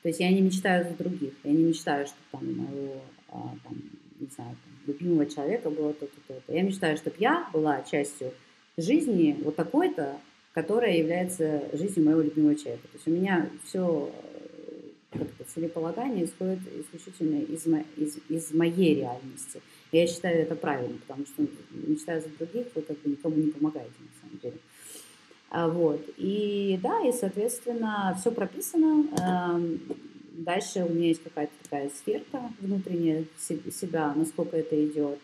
[0.03, 3.77] То есть я не мечтаю за других, я не мечтаю, чтобы там моего, а, там,
[4.19, 6.53] не знаю, там, любимого человека было то-то, то-то.
[6.53, 8.31] Я мечтаю, чтобы я была частью
[8.77, 10.17] жизни вот такой-то,
[10.53, 12.87] которая является жизнью моего любимого человека.
[12.87, 14.11] То есть у меня все
[15.11, 19.61] э, целеполагание исходит исключительно из, из, из моей реальности.
[19.91, 23.51] И я считаю это правильно, потому что мечтая за других, вы как бы никому не
[23.51, 24.57] помогаете на самом деле.
[25.49, 26.01] А, вот.
[26.17, 29.07] И да, и, соответственно, все прописано.
[29.21, 29.79] Эм,
[30.33, 35.19] дальше у меня есть какая-то такая сферка внутренняя себя, насколько это идет.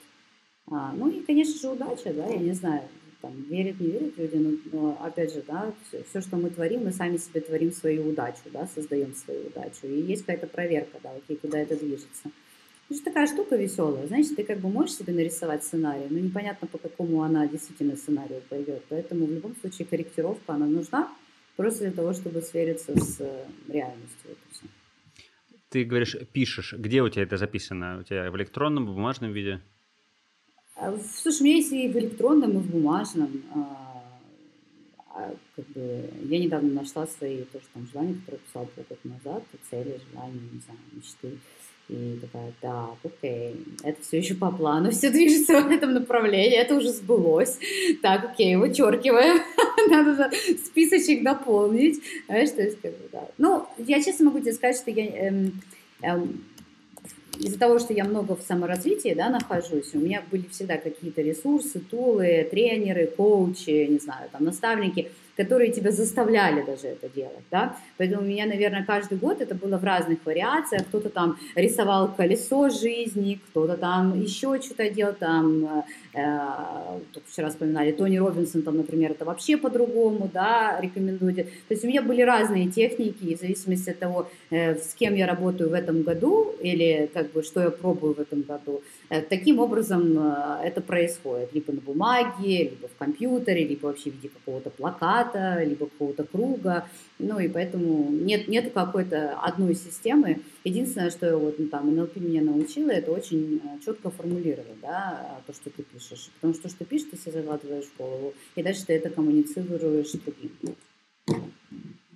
[0.68, 2.84] А, ну и, конечно же, удача, да, я не знаю,
[3.22, 6.86] там, верят, не верят люди, но, но опять же, да, все, все, что мы творим,
[6.86, 9.88] мы сами себе творим свою удачу, да, создаем свою удачу.
[9.88, 12.32] И есть какая-то проверка, да, окей, куда это движется.
[12.90, 16.68] Это же такая штука веселая, знаешь, ты как бы можешь себе нарисовать сценарий, но непонятно,
[16.68, 18.84] по какому она действительно сценарию пойдет.
[18.90, 21.10] Поэтому в любом случае корректировка, она нужна
[21.56, 24.32] просто для того, чтобы свериться с э, реальностью.
[24.32, 24.66] Это все.
[25.70, 26.74] Ты говоришь, пишешь.
[26.74, 28.00] Где у тебя это записано?
[28.00, 29.60] У тебя в электронном, в бумажном виде?
[30.76, 33.44] А, слушай, у меня есть и в электронном, и в бумажном.
[33.56, 34.20] А,
[35.16, 40.00] а, как бы, я недавно нашла свои тоже там желания, которые писала полгода назад, цели,
[40.12, 41.40] желания, не знаю, мечты.
[41.90, 46.76] И такая, да, окей, это все еще по плану, все движется в этом направлении, это
[46.76, 47.60] уже сбылось.
[48.02, 49.42] Так, окей, вычеркиваем,
[49.90, 50.32] надо
[50.66, 52.02] списочек дополнить.
[52.28, 53.28] Знаешь, то есть, как бы, да.
[53.38, 55.62] Ну, я честно могу тебе сказать, что я эм,
[56.02, 56.44] эм,
[57.40, 61.80] из-за того, что я много в саморазвитии да, нахожусь, у меня были всегда какие-то ресурсы,
[61.80, 68.22] тулы, тренеры, коучи, не знаю, там, наставники, которые тебя заставляли даже это делать, да, поэтому
[68.22, 73.40] у меня, наверное, каждый год это было в разных вариациях, кто-то там рисовал колесо жизни,
[73.50, 79.58] кто-то там еще что-то делал, там Тут вчера вспоминали, Тони Робинсон, там, например, это вообще
[79.58, 81.44] по-другому, да, рекомендуете.
[81.44, 85.26] То есть у меня были разные техники, и в зависимости от того, с кем я
[85.26, 88.84] работаю в этом году, или как бы что я пробую в этом году,
[89.30, 90.18] таким образом
[90.64, 91.54] это происходит.
[91.54, 96.86] Либо на бумаге, либо в компьютере, либо вообще в виде какого-то плаката, либо какого-то круга.
[97.20, 100.42] Ну и поэтому нет, нет какой-то одной системы.
[100.64, 105.54] Единственное, что вот ну, там NLP меня научила, это очень э, четко формулировать, да, то,
[105.54, 106.03] что ты пишешь.
[106.36, 110.10] Потому что то, что пишешь, ты себе закладываешь в голову, и дальше ты это коммуницируешь
[110.10, 110.76] с другим.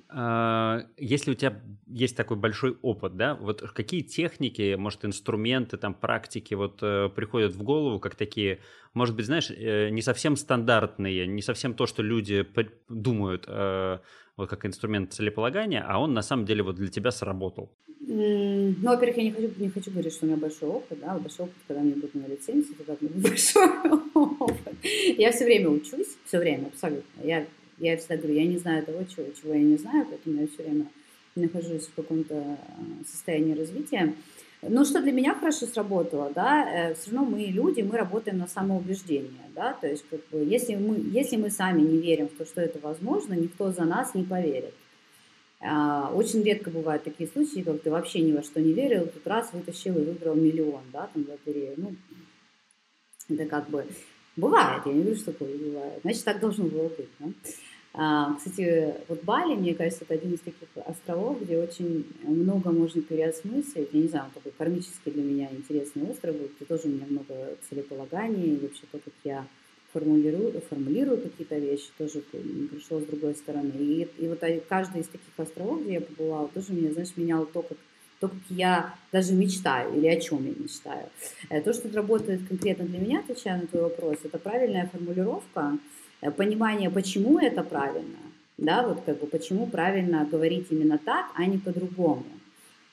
[0.09, 5.93] А, если у тебя есть такой большой опыт, да, вот какие техники, может, инструменты, там,
[5.93, 8.59] практики вот э, приходят в голову, как такие,
[8.93, 12.47] может быть, знаешь, э, не совсем стандартные, не совсем то, что люди
[12.89, 13.99] думают, э,
[14.37, 17.69] вот как инструмент целеполагания, а он на самом деле вот для тебя сработал?
[17.99, 21.45] Ну, во-первых, я не хочу, не хочу говорить, что у меня большой опыт, да, большой
[21.45, 23.67] опыт, когда мне будет на лицензии, тогда будет большой
[24.13, 24.75] опыт.
[25.17, 27.21] Я все время учусь, все время, абсолютно.
[27.23, 27.45] Я
[27.79, 30.63] я всегда говорю, я не знаю того, чего, чего я не знаю, поэтому я все
[30.63, 30.87] время
[31.35, 32.57] нахожусь в каком-то э,
[33.05, 34.13] состоянии развития.
[34.63, 38.47] Но что для меня хорошо сработало, да, э, все равно мы люди, мы работаем на
[38.47, 42.45] самоубеждение, да, то есть как бы, если мы, если мы сами не верим в то,
[42.45, 44.73] что это возможно, никто за нас не поверит.
[45.59, 49.25] А, очень редко бывают такие случаи, когда ты вообще ни во что не верил, тут
[49.27, 51.75] раз вытащил и выиграл миллион, да, там лотерею.
[51.77, 51.95] Ну,
[53.29, 53.85] это как бы
[54.35, 55.99] бывает, я не говорю, что такое бывает.
[56.01, 57.27] Значит, так должно было быть, да?
[57.99, 63.01] А, кстати, вот Бали, мне кажется, это один из таких островов, где очень много можно
[63.01, 63.89] переосмыслить.
[63.91, 67.57] Я не знаю, он такой кармический для меня интересный остров, где тоже у меня много
[67.67, 69.47] целеполаганий, и вообще то, как я
[69.93, 72.21] формулирую, формулирую какие-то вещи, тоже
[72.69, 73.71] пришло с другой стороны.
[73.79, 77.63] И, и вот каждый из таких островов, где я побывала, тоже меня, знаешь, менял то,
[77.63, 77.77] как
[78.19, 81.07] то, как я даже мечтаю или о чем я мечтаю.
[81.49, 85.77] Э, то, что работает конкретно для меня, отвечая на твой вопрос, это правильная формулировка,
[86.35, 88.17] понимание, почему это правильно,
[88.57, 92.25] да, вот как бы почему правильно говорить именно так, а не по-другому.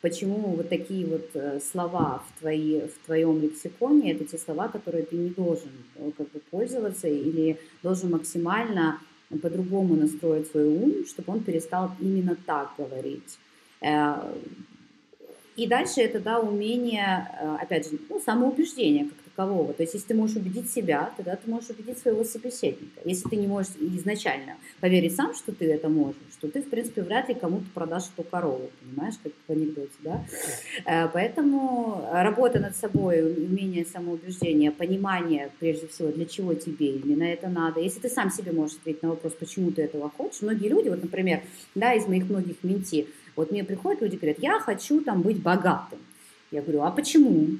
[0.03, 5.05] Почему вот такие вот э, слова в, твои, в твоем лексиконе, это те слова, которые
[5.05, 9.01] ты не должен э, как бы пользоваться или должен максимально
[9.41, 13.39] по-другому настроить свой ум, чтобы он перестал именно так говорить.
[15.57, 17.27] И дальше это, да, умение,
[17.61, 19.73] опять же, ну, самоубеждение, как такового.
[19.73, 23.01] То есть, если ты можешь убедить себя, тогда ты можешь убедить своего собеседника.
[23.05, 27.03] Если ты не можешь изначально поверить сам, что ты это можешь, что ты, в принципе,
[27.03, 30.25] вряд ли кому-то продашь эту корову, понимаешь, как в анекдоте, да?
[30.87, 37.49] Э, поэтому работа над собой, умение самоубеждения, понимание, прежде всего, для чего тебе именно это
[37.49, 37.81] надо.
[37.81, 41.03] Если ты сам себе можешь ответить на вопрос, почему ты этого хочешь, многие люди, вот,
[41.03, 41.43] например,
[41.75, 45.99] да, из моих многих менти, вот мне приходят люди, говорят, я хочу там быть богатым.
[46.51, 47.59] Я говорю, а почему?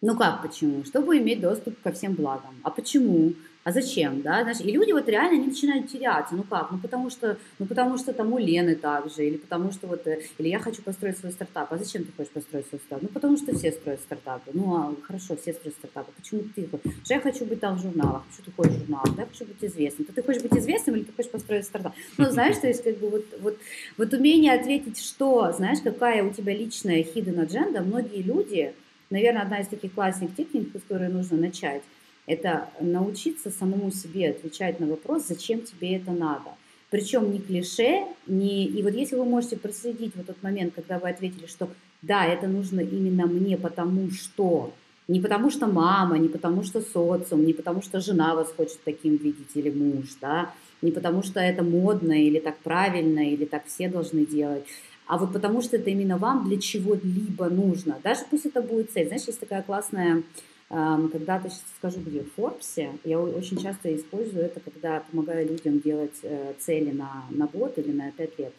[0.00, 0.84] Ну как почему?
[0.84, 2.54] Чтобы иметь доступ ко всем благам.
[2.62, 3.32] А почему?
[3.64, 7.10] А зачем, да, знаешь, и люди вот реально, они начинают теряться, ну как, ну потому
[7.10, 10.48] что, ну потому что там у Лены так же, или потому что вот, э, или
[10.48, 13.02] я хочу построить свой стартап, а зачем ты хочешь построить свой стартап?
[13.02, 16.92] Ну потому что все строят стартапы, ну а хорошо, все строят стартапы, почему ты хочешь?
[17.10, 19.62] Я хочу быть там в журналах, почему ты хочешь в журналах, да, я хочу быть
[19.62, 21.92] известным, то ты хочешь быть известным или ты хочешь построить стартап?
[22.16, 23.58] Ну знаешь, то есть как бы вот, вот,
[23.98, 28.72] вот умение ответить, что, знаешь, какая у тебя личная hidden agenda, многие люди,
[29.10, 31.82] Наверное, одна из таких классных техник, с которой нужно начать,
[32.26, 36.50] это научиться самому себе отвечать на вопрос, зачем тебе это надо.
[36.90, 38.66] Причем не клише, не...
[38.66, 41.68] и вот если вы можете проследить вот тот момент, когда вы ответили, что
[42.02, 44.72] да, это нужно именно мне, потому что,
[45.06, 49.16] не потому что мама, не потому что социум, не потому что жена вас хочет таким
[49.16, 53.88] видеть или муж, да, не потому что это модно или так правильно, или так все
[53.88, 54.64] должны делать,
[55.08, 57.98] а вот потому что это именно вам для чего-либо нужно.
[58.04, 59.08] Даже пусть это будет цель.
[59.08, 60.22] Знаешь, есть такая классная,
[60.68, 66.18] когда-то сейчас скажу, где, в Форбсе, я очень часто использую это, когда помогаю людям делать
[66.22, 68.52] э, цели на, на год или на 5 лет.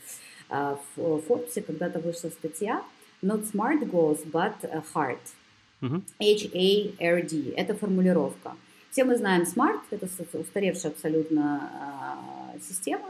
[0.49, 2.83] А, в Форбсе когда-то вышла статья
[3.21, 4.55] Not smart goals, but
[4.93, 5.19] hard.
[5.81, 6.01] Uh-huh.
[6.19, 7.53] H-A-R-D.
[7.55, 8.55] Это формулировка.
[8.91, 11.69] Все мы знаем smart, это устаревшая абсолютно
[12.67, 13.05] система,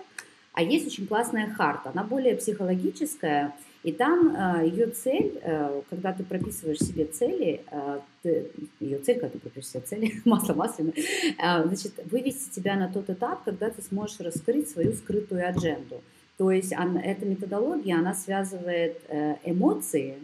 [0.59, 6.11] а есть очень классная харта, она более психологическая, и там э, ее цель, э, когда
[6.11, 10.91] ты прописываешь себе цели, э, ты, ее цель, когда ты пропишешь себе цели, масло масляное,
[10.91, 16.01] э, значит, вывести тебя на тот этап, когда ты сможешь раскрыть свою скрытую адженду.
[16.37, 20.17] То есть она, эта методология, она связывает э, эмоции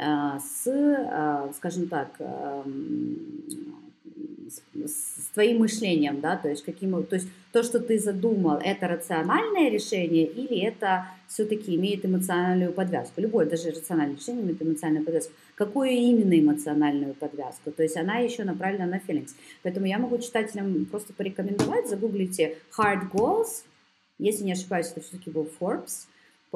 [0.00, 0.04] э,
[0.40, 2.62] с, э, скажем так, э,
[4.48, 9.70] с, твоим мышлением, да, то есть каким, то есть то, что ты задумал, это рациональное
[9.70, 13.20] решение или это все-таки имеет эмоциональную подвязку.
[13.20, 15.32] Любое даже рациональное решение имеет эмоциональную подвязку.
[15.54, 17.70] Какую именно эмоциональную подвязку?
[17.72, 19.30] То есть она еще направлена на feelings.
[19.62, 23.64] Поэтому я могу читателям просто порекомендовать, загуглите hard goals,
[24.18, 26.06] если не ошибаюсь, это все-таки был Forbes,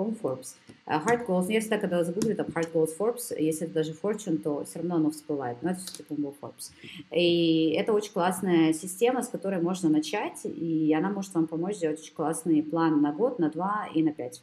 [0.00, 0.56] по-моему, Forbes.
[0.86, 4.38] Uh, hard goals, я всегда, когда загуглю там hard goals Forbes, если это даже Fortune,
[4.38, 6.70] то все равно оно всплывает, но это все-таки, по-моему, Forbes.
[7.10, 12.00] И это очень классная система, с которой можно начать, и она может вам помочь сделать
[12.00, 14.42] очень классный план на год, на два и на пять.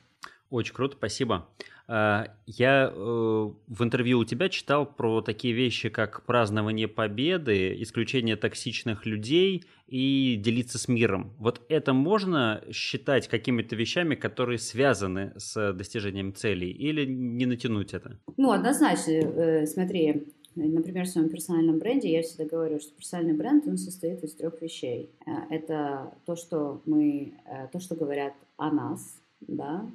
[0.50, 1.48] Очень круто, спасибо.
[1.66, 8.36] А, я э, в интервью у тебя читал про такие вещи, как празднование победы, исключение
[8.36, 11.34] токсичных людей и делиться с миром.
[11.38, 18.20] Вот это можно считать какими-то вещами, которые связаны с достижением целей, или не натянуть это?
[18.36, 19.12] Ну, однозначно.
[19.12, 24.24] Э, смотри, Например, в своем персональном бренде я всегда говорю, что персональный бренд, он состоит
[24.24, 25.12] из трех вещей.
[25.28, 27.36] Э, это то, что мы,
[27.72, 29.88] то, что говорят о нас, да,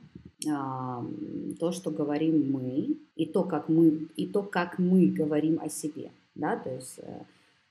[0.44, 6.10] то, что говорим мы, и то, как мы, и то, как мы говорим о себе,
[6.34, 7.22] да, то есть э,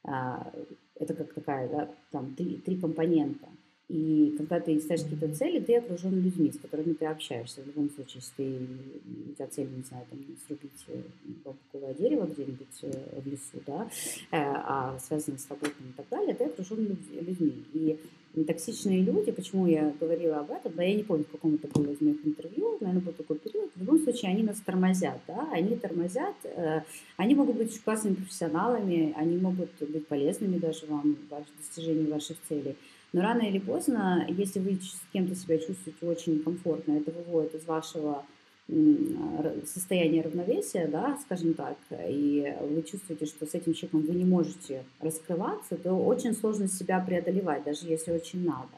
[0.03, 0.51] а,
[0.95, 3.47] это как такая, да, там три, три компонента.
[3.89, 7.61] И когда ты ставишь какие-то цели, ты окружен людьми, с которыми ты общаешься.
[7.61, 11.01] В любом случае, если ты, у тебя цель, не знаю, там, срубить э,
[11.43, 13.89] бамбуковое дерево где-нибудь э, в лесу, да,
[14.31, 17.65] а связано с работой и так далее, ты окружен людьми.
[17.73, 17.99] И
[18.33, 21.91] токсичные люди, почему я говорила об этом, да, я не помню, в каком это было
[21.91, 25.75] из моих интервью, наверное, был такой период, в любом случае они нас тормозят, да, они
[25.75, 26.81] тормозят, э,
[27.17, 32.37] они могут быть очень классными профессионалами, они могут быть полезными даже вам в достижении ваших
[32.47, 32.75] целей,
[33.13, 37.65] но рано или поздно, если вы с кем-то себя чувствуете очень комфортно, это выводит из
[37.65, 38.23] вашего
[39.65, 44.83] состояние равновесия, да, скажем так, и вы чувствуете, что с этим человеком вы не можете
[44.99, 48.69] раскрываться, то очень сложно себя преодолевать, даже если очень надо.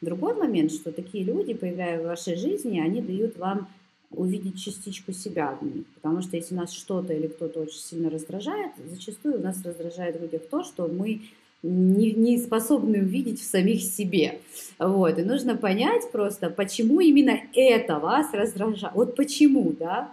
[0.00, 3.68] Другой момент, что такие люди, появляясь в вашей жизни, они дают вам
[4.10, 5.86] увидеть частичку себя в них.
[5.94, 10.42] Потому что если нас что-то или кто-то очень сильно раздражает, зачастую нас раздражает в людях
[10.50, 11.22] то, что мы
[11.62, 14.40] не, не способны увидеть в самих себе.
[14.78, 15.18] Вот.
[15.18, 18.94] И нужно понять просто, почему именно это вас раздражает.
[18.94, 20.12] Вот почему, да?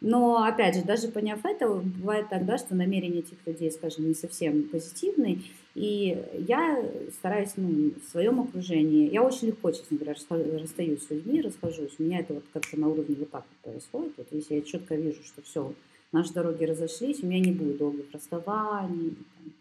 [0.00, 4.68] Но, опять же, даже поняв это, бывает тогда, что намерение этих людей, скажем, не совсем
[4.68, 5.40] позитивные.
[5.74, 6.84] И я
[7.18, 10.14] стараюсь ну, в своем окружении, я очень легко, честно говоря,
[10.60, 11.94] расстаюсь с людьми, расхожусь.
[11.98, 14.12] У меня это вот как-то на уровне вот так вот происходит.
[14.16, 15.72] Вот если я четко вижу, что все,
[16.12, 19.52] наши дороги разошлись, у меня не будет долгих расставаний, там,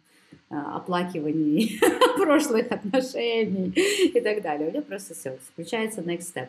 [0.49, 1.79] оплакиваний
[2.17, 3.73] прошлых отношений
[4.13, 4.69] и так далее.
[4.69, 6.47] У меня просто все, включается next step.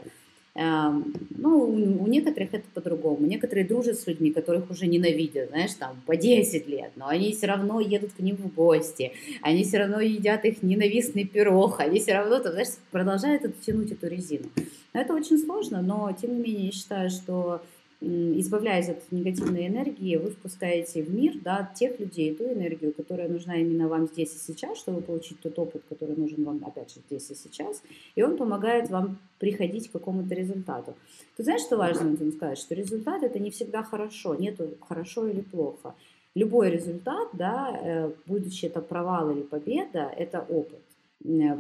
[0.55, 1.67] Эм, ну,
[2.01, 3.25] у некоторых это по-другому.
[3.27, 7.47] Некоторые дружат с людьми, которых уже ненавидят, знаешь, там, по 10 лет, но они все
[7.47, 12.15] равно едут к ним в гости, они все равно едят их ненавистный пирог, они все
[12.15, 14.49] равно, там, знаешь, продолжают тянуть эту резину.
[14.95, 17.63] Но это очень сложно, но, тем не менее, я считаю, что
[18.01, 23.57] избавляясь от негативной энергии, вы впускаете в мир да, тех людей, ту энергию, которая нужна
[23.57, 27.31] именно вам здесь и сейчас, чтобы получить тот опыт, который нужен вам, опять же, здесь
[27.31, 27.83] и сейчас,
[28.15, 30.95] и он помогает вам приходить к какому-то результату.
[31.37, 32.59] Ты знаешь, что важно Антон, сказать?
[32.59, 35.95] Что результат– это не всегда хорошо, нету хорошо или плохо.
[36.37, 40.81] Любой результат, да, э, будучи это провал или победа, это опыт.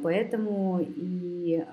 [0.04, 1.64] Поэтому и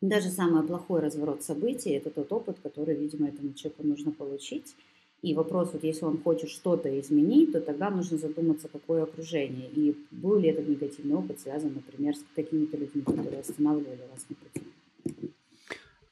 [0.00, 4.74] даже самый плохой разворот событий– это тот опыт, который, видимо, этому человеку нужно получить.
[5.20, 9.68] И вопрос, вот если он хочет что-то изменить, то тогда нужно задуматься, какое окружение.
[9.68, 14.36] И был ли этот негативный опыт связан, например, с какими-то людьми, которые останавливали вас на
[14.36, 15.32] пути.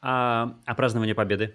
[0.02, 1.54] А, а празднование победы?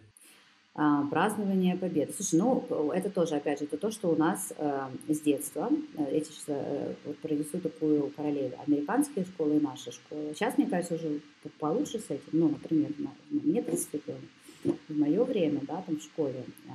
[0.73, 2.13] А, празднование победы.
[2.13, 6.05] Слушай, ну, это тоже, опять же, это то, что у нас э, с детства, э,
[6.11, 10.31] эти э, вот провесу такую параллель, американские школы и наши школы.
[10.33, 11.19] Сейчас, мне кажется, уже
[11.59, 14.17] получше с этим, ну, например, на, мне 30 лет,
[14.63, 16.71] в мое время, да, там в школе, э,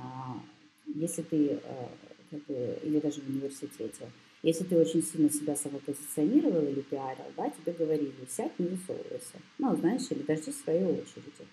[0.93, 1.87] если ты, э,
[2.29, 4.11] как бы, или даже в университете,
[4.43, 9.39] если ты очень сильно себя самопозиционировал или пиарил, да, тебе говорили, сядь, не высовывайся.
[9.57, 11.47] Ну, знаешь, или дождись своей очереди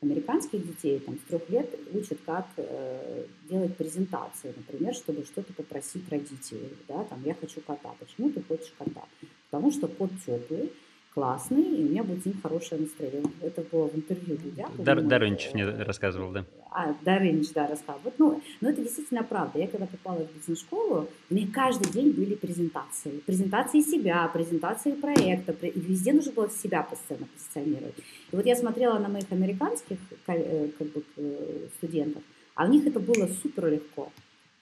[0.00, 6.08] американских детей там, с трех лет учат, как э, делать презентации, например, чтобы что-то попросить
[6.08, 6.76] родителей.
[6.86, 7.94] Да, там, я хочу кота.
[7.98, 9.04] Почему ты хочешь кота?
[9.50, 10.70] Потому что кот теплый,
[11.18, 13.32] классный, и у меня будет с ним хорошее настроение.
[13.42, 14.68] Это было в интервью Дудя.
[14.78, 16.44] Дар, Дарынч мне рассказывал, да.
[16.70, 18.02] А, Дарынч, да, рассказывал.
[18.04, 19.58] Вот, ну, но это действительно правда.
[19.58, 23.10] Я когда попала в бизнес-школу, у меня каждый день были презентации.
[23.26, 25.52] Презентации себя, презентации проекта.
[25.66, 27.98] И везде нужно было себя постоянно позиционировать.
[28.32, 29.98] И вот я смотрела на моих американских
[30.28, 32.22] э, как бы, э, студентов,
[32.54, 34.12] а у них это было супер легко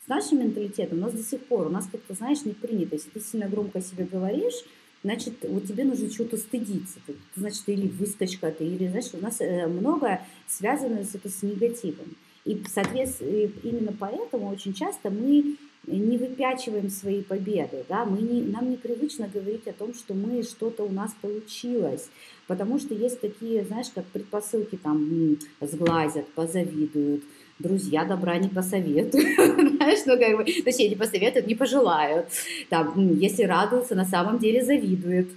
[0.06, 2.94] с нашим менталитетом у нас до сих пор, у нас как-то, знаешь, не принято.
[2.94, 4.54] Если ты сильно громко себе говоришь,
[5.02, 6.98] значит, вот тебе нужно чего-то стыдиться.
[7.06, 11.42] Ты, значит, или выскочка, ты или, знаешь, у нас э, многое связано с, это, с
[11.42, 12.16] негативом.
[12.44, 18.70] И, соответственно, именно поэтому очень часто мы не выпячиваем свои победы, да, мы не, нам
[18.70, 22.08] непривычно говорить о том, что мы что-то у нас получилось,
[22.46, 27.22] потому что есть такие, знаешь, как предпосылки там сглазят, позавидуют,
[27.58, 29.34] друзья добра не посоветуют,
[29.76, 32.28] знаешь, ну как бы, точнее, не посоветуют, не пожелают,
[32.68, 35.28] там, если радуются, на самом деле завидуют,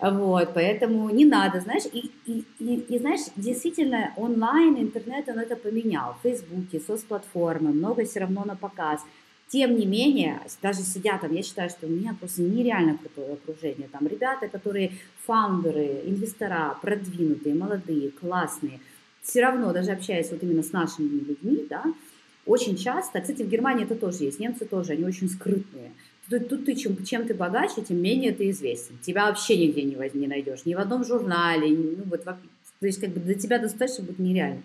[0.00, 5.56] вот, поэтому не надо, знаешь, и, и, и, и знаешь, действительно, онлайн, интернет, он это
[5.56, 9.00] поменял, в Фейсбуке, соцплатформы, много все равно на показ,
[9.48, 13.88] тем не менее, даже сидя там, я считаю, что у меня просто нереально крутое окружение.
[13.92, 14.90] Там ребята, которые
[15.24, 18.80] фаундеры, инвестора, продвинутые, молодые, классные,
[19.26, 21.84] все равно, даже общаясь вот именно с нашими людьми, да,
[22.46, 25.92] очень часто, кстати, в Германии это тоже есть, немцы тоже, они очень скрытные.
[26.30, 28.98] Тут, тут ты чем, чем ты богаче, тем менее ты известен.
[28.98, 32.36] Тебя вообще нигде не, не найдешь, ни в одном журнале, ну вот, то
[32.86, 34.62] есть как бы для тебя достаточно будет нереально.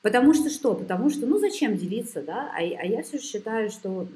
[0.00, 0.74] Потому что что?
[0.74, 2.52] Потому что, ну зачем делиться, да?
[2.54, 4.08] А, а я все же считаю, что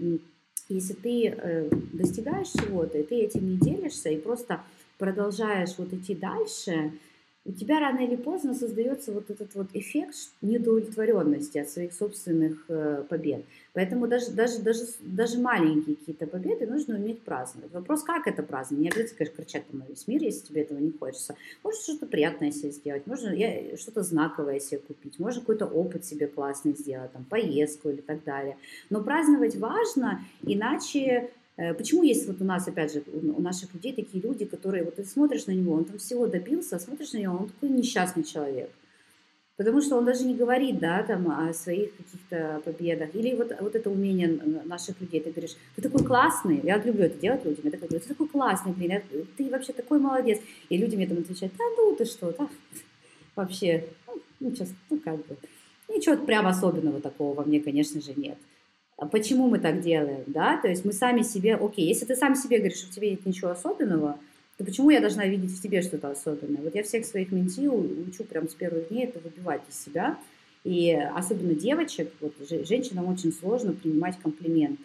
[0.68, 4.60] если ты э, достигаешь чего-то, и ты этим не делишься, и просто
[4.98, 6.92] продолжаешь вот идти дальше,
[7.47, 13.05] у тебя рано или поздно создается вот этот вот эффект недоудовлетворенности от своих собственных э,
[13.09, 13.44] побед.
[13.72, 17.72] Поэтому даже, даже, даже, даже маленькие какие-то победы нужно уметь праздновать.
[17.72, 18.82] Вопрос, как это праздновать?
[18.82, 21.36] Не обязательно, конечно, кричать на весь мир, если тебе этого не хочется.
[21.62, 23.30] Можно что-то приятное себе сделать, можно
[23.76, 28.57] что-то знаковое себе купить, можно какой-то опыт себе классный сделать, там, поездку или так далее.
[28.90, 34.22] Но праздновать важно, иначе почему есть вот у нас, опять же, у наших людей такие
[34.22, 37.36] люди, которые, вот ты смотришь на него, он там всего добился, а смотришь на него,
[37.36, 38.70] он такой несчастный человек.
[39.57, 43.14] Потому что он даже не говорит, да, там, о своих каких-то победах.
[43.14, 44.28] Или вот, вот это умение
[44.64, 45.20] наших людей.
[45.20, 46.61] Ты говоришь, ты такой классный.
[46.62, 47.64] Я люблю это делать людям.
[47.64, 49.00] Я такой говорю, ты такой классный, блин,
[49.38, 50.40] ты вообще такой молодец.
[50.68, 52.48] И люди мне там отвечают, да ну ты что, да,
[53.34, 53.88] вообще,
[54.40, 55.36] ну, сейчас, ну как бы.
[55.88, 58.36] Ничего прям особенного такого во мне, конечно же, нет.
[58.97, 62.59] Почему мы так делаем, да, то есть мы сами себе, окей, если ты сам себе
[62.59, 64.18] говоришь, что в тебе нет ничего особенного,
[64.57, 66.62] то почему я должна видеть в тебе что-то особенное?
[66.62, 70.16] Вот я всех своих менти учу прям с первых дней это выбивать из себя,
[70.64, 72.32] и особенно девочек, вот
[72.66, 74.84] женщинам очень сложно принимать комплименты.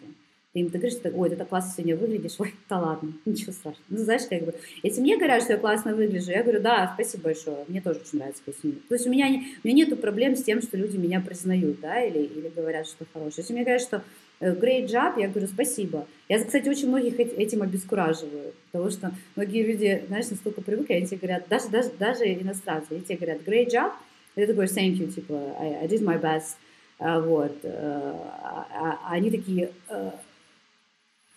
[0.52, 3.52] Ты им ты говоришь, что, ой, ты так классно сегодня выглядишь, ой, да ладно, ничего
[3.52, 3.84] страшного.
[3.88, 7.24] Ну, знаешь, как бы, если мне говорят, что я классно выгляжу, я говорю, да, спасибо
[7.24, 8.74] большое, мне тоже очень нравится костюм.
[8.86, 11.80] То есть у меня, не, у меня нету проблем с тем, что люди меня признают,
[11.80, 13.36] да, или, или говорят, что хорошее.
[13.38, 14.02] Если мне говорят, что
[14.40, 16.06] э, great job, я говорю, спасибо.
[16.28, 21.16] Я, кстати, очень многих этим обескураживаю, потому что многие люди, знаешь, настолько привыкли, они тебе
[21.16, 23.92] говорят, даже, даже, даже иностранцы, они тебе говорят, great job,
[24.36, 26.56] и ты такой, thank you, типа, I, I did my best,
[26.98, 29.70] а, вот, а, а, а они такие,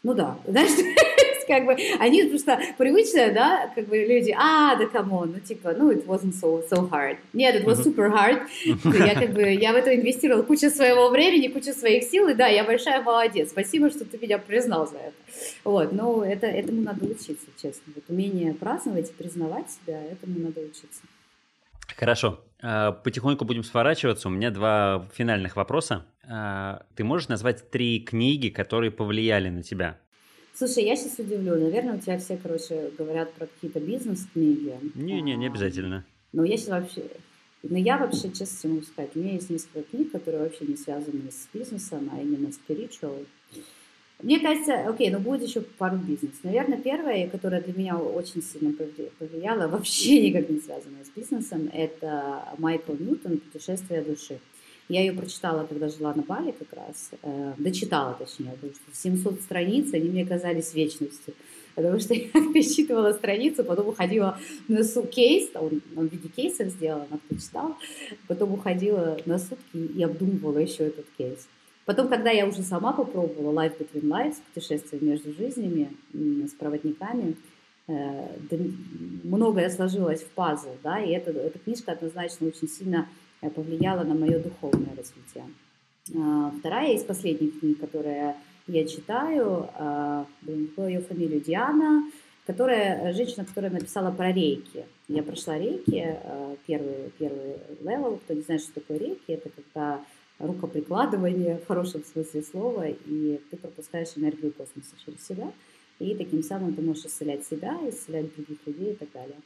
[0.05, 0.69] ну да, знаешь,
[1.47, 5.73] как бы они просто привычные, да, как бы люди, а, да come on, ну типа,
[5.75, 7.17] ну it wasn't so, so hard.
[7.33, 8.43] Нет, it was super hard.
[8.65, 12.45] Я как бы, я в это инвестировала кучу своего времени, кучу своих сил, и да,
[12.45, 13.49] я большая молодец.
[13.49, 15.15] Спасибо, что ты меня признал за это.
[15.63, 17.93] Вот, но это, этому надо учиться, честно.
[17.95, 21.01] Вот умение праздновать и признавать себя, этому надо учиться.
[21.97, 22.44] Хорошо.
[22.61, 24.27] А, потихоньку будем сворачиваться.
[24.27, 26.05] У меня два финальных вопроса.
[26.23, 29.97] А, ты можешь назвать три книги, которые повлияли на тебя?
[30.53, 31.59] Слушай, я сейчас удивлю.
[31.59, 34.79] Наверное, у тебя все, короче, говорят про какие-то бизнес-книги.
[34.95, 36.05] Не-не, не обязательно.
[36.31, 37.03] Но я сейчас вообще...
[37.63, 41.31] Но я вообще, честно могу сказать, у меня есть несколько книг, которые вообще не связаны
[41.31, 43.25] с бизнесом, а именно spiritual.
[44.21, 46.31] Мне кажется, окей, но будет еще пару бизнес.
[46.43, 48.73] Наверное, первое, которое для меня очень сильно
[49.19, 54.39] повлияло, вообще никак не связано с бизнесом, это Майкл Ньютон «Путешествие души».
[54.87, 59.41] Я ее прочитала, когда жила на Бали как раз, э, дочитала точнее, потому что 700
[59.41, 61.33] страниц, они мне казались вечностью.
[61.73, 67.07] Потому что я пересчитывала страницу, потом уходила на кейс, он, он в виде кейсов сделан,
[67.09, 67.75] она прочитала,
[68.27, 71.47] потом уходила на сутки и обдумывала еще этот кейс.
[71.85, 77.35] Потом, когда я уже сама попробовала Life Between Lives, путешествие между жизнями с проводниками,
[77.87, 78.27] э,
[79.23, 83.07] многое сложилось в пазл, да, и эта, эта книжка однозначно очень сильно
[83.41, 85.45] э, повлияла на мое духовное развитие.
[86.15, 88.35] А, вторая из последних книг, которая
[88.67, 89.69] я читаю,
[90.41, 92.03] блин, ее фамилию Диана,
[92.45, 94.85] которая, женщина, которая написала про рейки.
[95.07, 99.99] Я прошла рейки, э, первый, первый level, кто не знает, что такое рейки, это когда
[100.39, 105.51] рукоприкладывание в хорошем смысле слова, и ты пропускаешь энергию космоса через себя,
[105.99, 109.37] и таким самым ты можешь исцелять себя, исцелять других людей и так далее.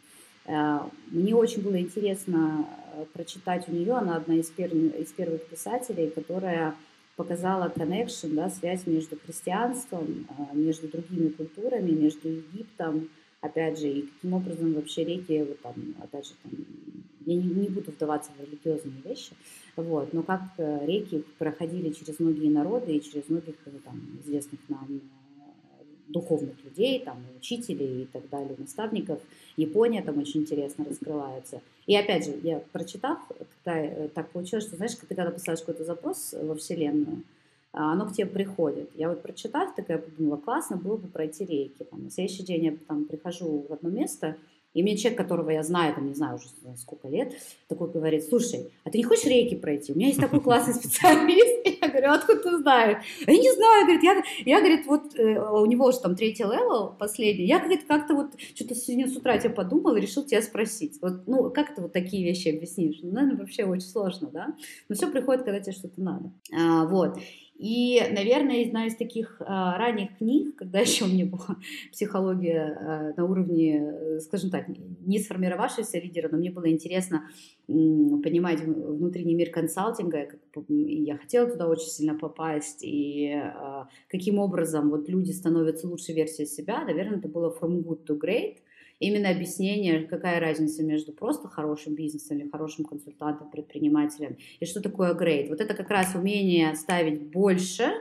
[0.46, 0.80] Э,
[1.12, 4.74] мне очень было интересно э, прочитать у нее, она одна из, пер...
[4.74, 6.76] из первых писателей, которая
[7.16, 13.10] показала connection, да, связь между христианством, а, между другими культурами, между Египтом,
[13.42, 16.52] опять же, и каким образом вообще реки, вот там, опять же, там,
[17.26, 19.32] я не, не буду вдаваться в религиозные вещи,
[19.76, 24.60] вот, но как э, реки проходили через многие народы и через многих э, там, известных
[24.68, 25.00] нам э,
[26.08, 29.22] духовных людей, там, учителей и так далее, наставников.
[29.58, 31.62] Япония там очень интересно раскрывается.
[31.86, 33.20] И опять же, я прочитав,
[33.64, 37.24] так получилось, что, знаешь, когда ты когда посылаешь какой-то запрос во Вселенную,
[37.72, 38.90] оно к тебе приходит.
[38.96, 41.84] Я вот прочитав, такая подумала, классно было бы пройти рейки.
[41.84, 44.38] Там, на следующий день я там прихожу в одно место,
[44.76, 46.46] и мне человек, которого я знаю, там, не знаю уже
[46.78, 47.34] сколько лет,
[47.68, 49.92] такой говорит, слушай, а ты не хочешь рейки пройти?
[49.92, 51.66] У меня есть такой классный специалист.
[51.82, 53.04] Я говорю, откуда ты знаешь?
[53.26, 56.94] Я не знаю, говорит, я, я говорит, вот э, у него уже там третий level,
[57.00, 57.46] последний.
[57.46, 60.98] Я, говорит, как-то вот что-то сегодня с утра тебя подумал и решил тебя спросить.
[61.02, 63.00] Вот, ну, как ты вот такие вещи объяснишь?
[63.02, 64.56] Ну, наверное, вообще очень сложно, да?
[64.90, 66.32] Но все приходит, когда тебе что-то надо.
[66.54, 67.18] А, вот.
[67.60, 71.58] И, наверное, одна из таких а, ранних книг, когда еще у меня была
[71.92, 77.30] психология а, на уровне, э, скажем так, не сформировавшегося лидера, но мне было интересно
[77.68, 80.30] понимать внутренний мир консалтинга,
[80.70, 86.48] я хотела туда очень сильно попасть, и а, каким образом вот люди становятся лучшей версией
[86.48, 88.60] себя, наверное, это было From Good to Great–
[89.00, 95.14] именно объяснение, какая разница между просто хорошим бизнесом или хорошим консультантом, предпринимателем, и что такое
[95.14, 95.50] great.
[95.50, 97.92] Вот это как раз умение ставить больше,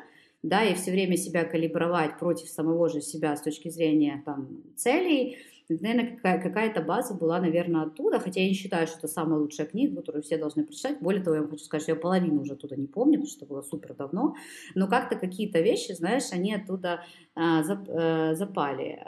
[0.42, 5.38] да, и все время себя калибровать против самого же себя с точки зрения там, целей,
[5.68, 9.96] наверное, какая-то база была, наверное, оттуда, хотя я не считаю, что это самая лучшая книга,
[9.96, 10.99] которую все должны прочитать.
[11.01, 13.46] Более того, я вам хочу сказать, что я половину уже оттуда не помню, потому что
[13.46, 14.34] было супер давно,
[14.74, 19.05] но как-то какие-то вещи, знаешь, они оттуда а, зап, а, запали.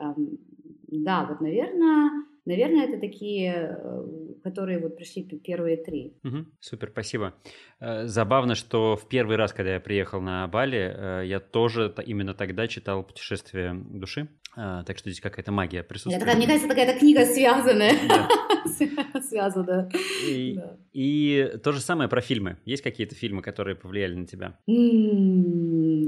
[0.90, 2.10] Да, вот, наверное,
[2.44, 4.04] наверное, это такие, э,
[4.42, 6.14] которые вот пришли первые три.
[6.24, 7.34] Угу, супер, спасибо.
[7.80, 12.34] Э, забавно, что в первый раз, когда я приехал на Бали, э, я тоже именно
[12.34, 14.28] тогда читал «Путешествие души».
[14.56, 16.18] Так что здесь какая-то магия присутствует.
[16.18, 17.92] Такая, мне кажется, такая книга связанная.
[19.22, 19.88] Связанная.
[20.26, 20.76] И, да.
[20.92, 22.56] и то же самое про фильмы.
[22.64, 24.58] Есть какие-то фильмы, которые повлияли на тебя?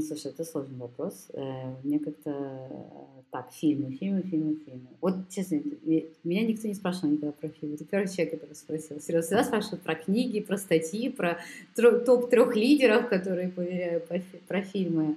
[0.02, 1.28] Слушай, это сложный вопрос.
[1.82, 2.68] Мне как-то
[3.32, 4.88] так, фильмы, фильмы, фильмы, фильмы.
[5.00, 5.60] Вот, честно,
[6.22, 7.78] меня никто не спрашивал никогда про фильмы.
[7.78, 9.00] Ты первый человек, который спросил.
[9.00, 11.38] Серьезно, всегда спрашивают про книги, про статьи, про
[11.74, 14.06] топ трех лидеров, которые поверяют
[14.46, 15.16] про фильмы.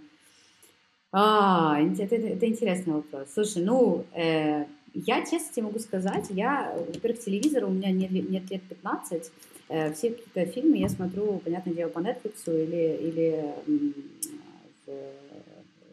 [1.11, 3.27] А, это, это, это интересный вопрос.
[3.33, 8.49] Слушай, ну, э, я честно тебе могу сказать, я, во-первых, телевизора у меня нет, нет
[8.49, 9.31] лет 15,
[9.69, 13.53] э, все какие-то фильмы я смотрю, понятное дело, по Netflix или, или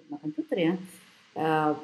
[0.08, 0.78] на компьютере.
[1.34, 1.74] Э,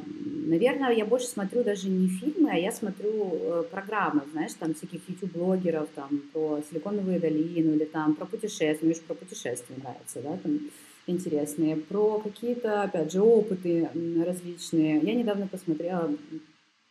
[0.47, 5.01] наверное, я больше смотрю даже не фильмы, а я смотрю э, программы, знаешь, там всяких
[5.09, 10.37] YouTube-блогеров, там про Силиконовую долину или там про путешествия, мне же про путешествия нравится, да,
[10.37, 10.61] там
[11.07, 13.89] интересные, про какие-то, опять же, опыты
[14.25, 15.01] различные.
[15.01, 16.11] Я недавно посмотрела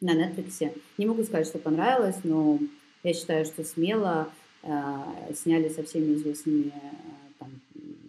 [0.01, 2.59] на Netflix, не могу сказать, что понравилось, но
[3.03, 4.30] я считаю, что смело
[4.63, 4.70] э,
[5.36, 6.72] сняли со всеми известными э,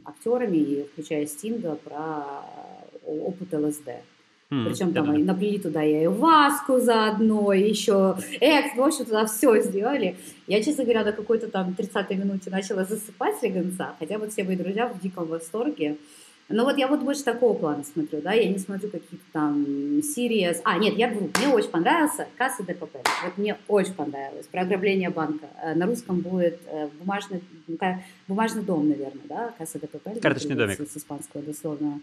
[0.09, 2.25] актерами, включая Стинга, про
[3.05, 3.89] опыт ЛСД.
[4.51, 9.27] Mm, Причем там и наплели туда и Васку заодно, и еще экс, в общем, туда
[9.27, 10.17] все сделали.
[10.47, 14.57] Я, честно говоря, до какой-то там 30-й минуте начала засыпать слегонца, хотя вот все мои
[14.57, 15.99] друзья в диком восторге.
[16.49, 19.65] Но вот я вот больше такого плана смотрю, да, я не смотрю какие-то там
[19.99, 20.61] Sirius.
[20.65, 22.97] А, нет, я вру, мне очень понравился Касса ДПП.
[23.25, 24.47] Вот мне очень понравилось.
[24.47, 25.47] Про ограбление банка.
[25.63, 27.43] Э, на русском будет э, бумажный,
[28.27, 30.21] бумажный дом, наверное, да, Касса ДПП.
[30.23, 30.81] Карточный домик.
[30.81, 32.01] С испанского дословно.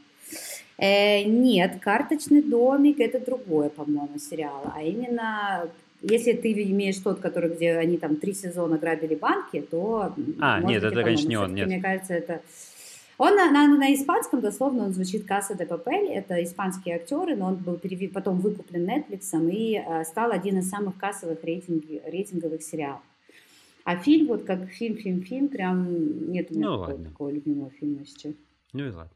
[0.78, 5.70] Э, нет, «Карточный домик»— это другое, по-моему, сериал, а именно
[6.02, 10.14] если ты имеешь тот, который, где они там три сезона грабили банки, то...
[10.40, 11.68] А, нет, это, конечно, не он, нет.
[11.68, 12.42] Мне кажется, это...
[13.18, 17.48] Он на, на, на испанском, дословно, он звучит «Касса де Папель», это испанские актеры, но
[17.48, 18.12] он был перев...
[18.12, 23.02] потом выкуплен Netflix и э, стал один из самых кассовых рейтинги, рейтинговых сериалов.
[23.86, 27.70] А фильм, вот как фильм, фильм, фильм, прям нет у меня ну, такого, такого любимого
[27.70, 28.34] фильма сейчас.
[28.74, 29.12] Ну и ладно.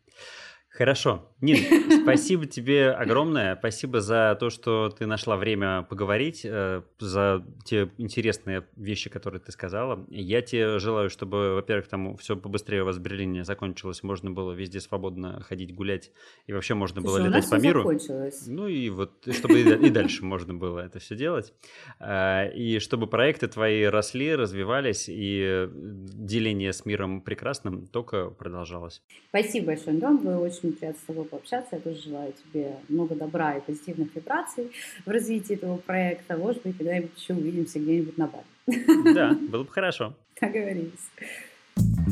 [0.79, 1.29] Хорошо.
[1.41, 1.57] Нин,
[2.03, 3.57] спасибо тебе огромное.
[3.57, 9.51] Спасибо за то, что ты нашла время поговорить, э, за те интересные вещи, которые ты
[9.51, 10.05] сказала.
[10.09, 14.53] Я тебе желаю, чтобы, во-первых, там все побыстрее у вас в Берлине закончилось, можно было
[14.53, 16.11] везде свободно ходить, гулять,
[16.47, 17.81] и вообще можно было летать по миру.
[17.81, 18.45] Закончилось.
[18.47, 21.53] Ну и вот, чтобы и дальше можно было это все делать.
[21.99, 29.01] А, и чтобы проекты твои росли, развивались, и деление с миром прекрасным только продолжалось.
[29.27, 30.17] Спасибо большое, Антон.
[30.19, 31.75] Вы очень приятно с тобой пообщаться.
[31.75, 34.71] Я тоже желаю тебе много добра и позитивных вибраций
[35.05, 36.37] в развитии этого проекта.
[36.37, 39.13] Может быть, когда-нибудь еще увидимся где-нибудь на баре.
[39.13, 40.13] Да, было бы хорошо.
[40.39, 41.09] Договорились.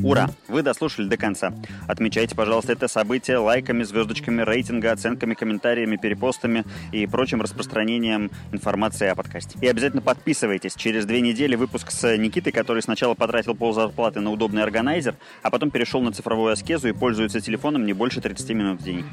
[0.04, 0.30] Ура!
[0.48, 1.54] Вы дослушали до конца.
[1.88, 9.16] Отмечайте, пожалуйста, это событие лайками, звездочками, рейтинга, оценками, комментариями, перепостами и прочим распространением информации о
[9.16, 9.58] подкасте.
[9.62, 10.76] И обязательно подписывайтесь.
[10.76, 15.50] Через две недели выпуск с Никитой, который сначала потратил пол зарплаты на удобный органайзер, а
[15.50, 19.04] потом перешел на цифровую аскезу и пользуется телефоном не больше 30 минут в день.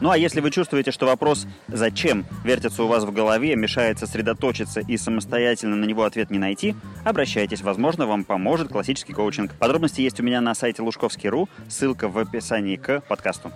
[0.00, 4.80] Ну а если вы чувствуете, что вопрос «зачем?» вертится у вас в голове, мешает сосредоточиться
[4.80, 9.52] и самостоятельно на него ответ не найти, обращайтесь, возможно, вам поможет классический коучинг.
[9.98, 13.50] Подробности есть у меня на сайте лужковский.ру, ссылка в описании к подкасту.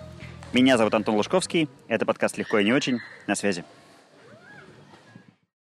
[0.51, 2.99] Меня зовут Антон Лужковский, это подкаст «Легко и не очень».
[3.27, 3.63] На связи.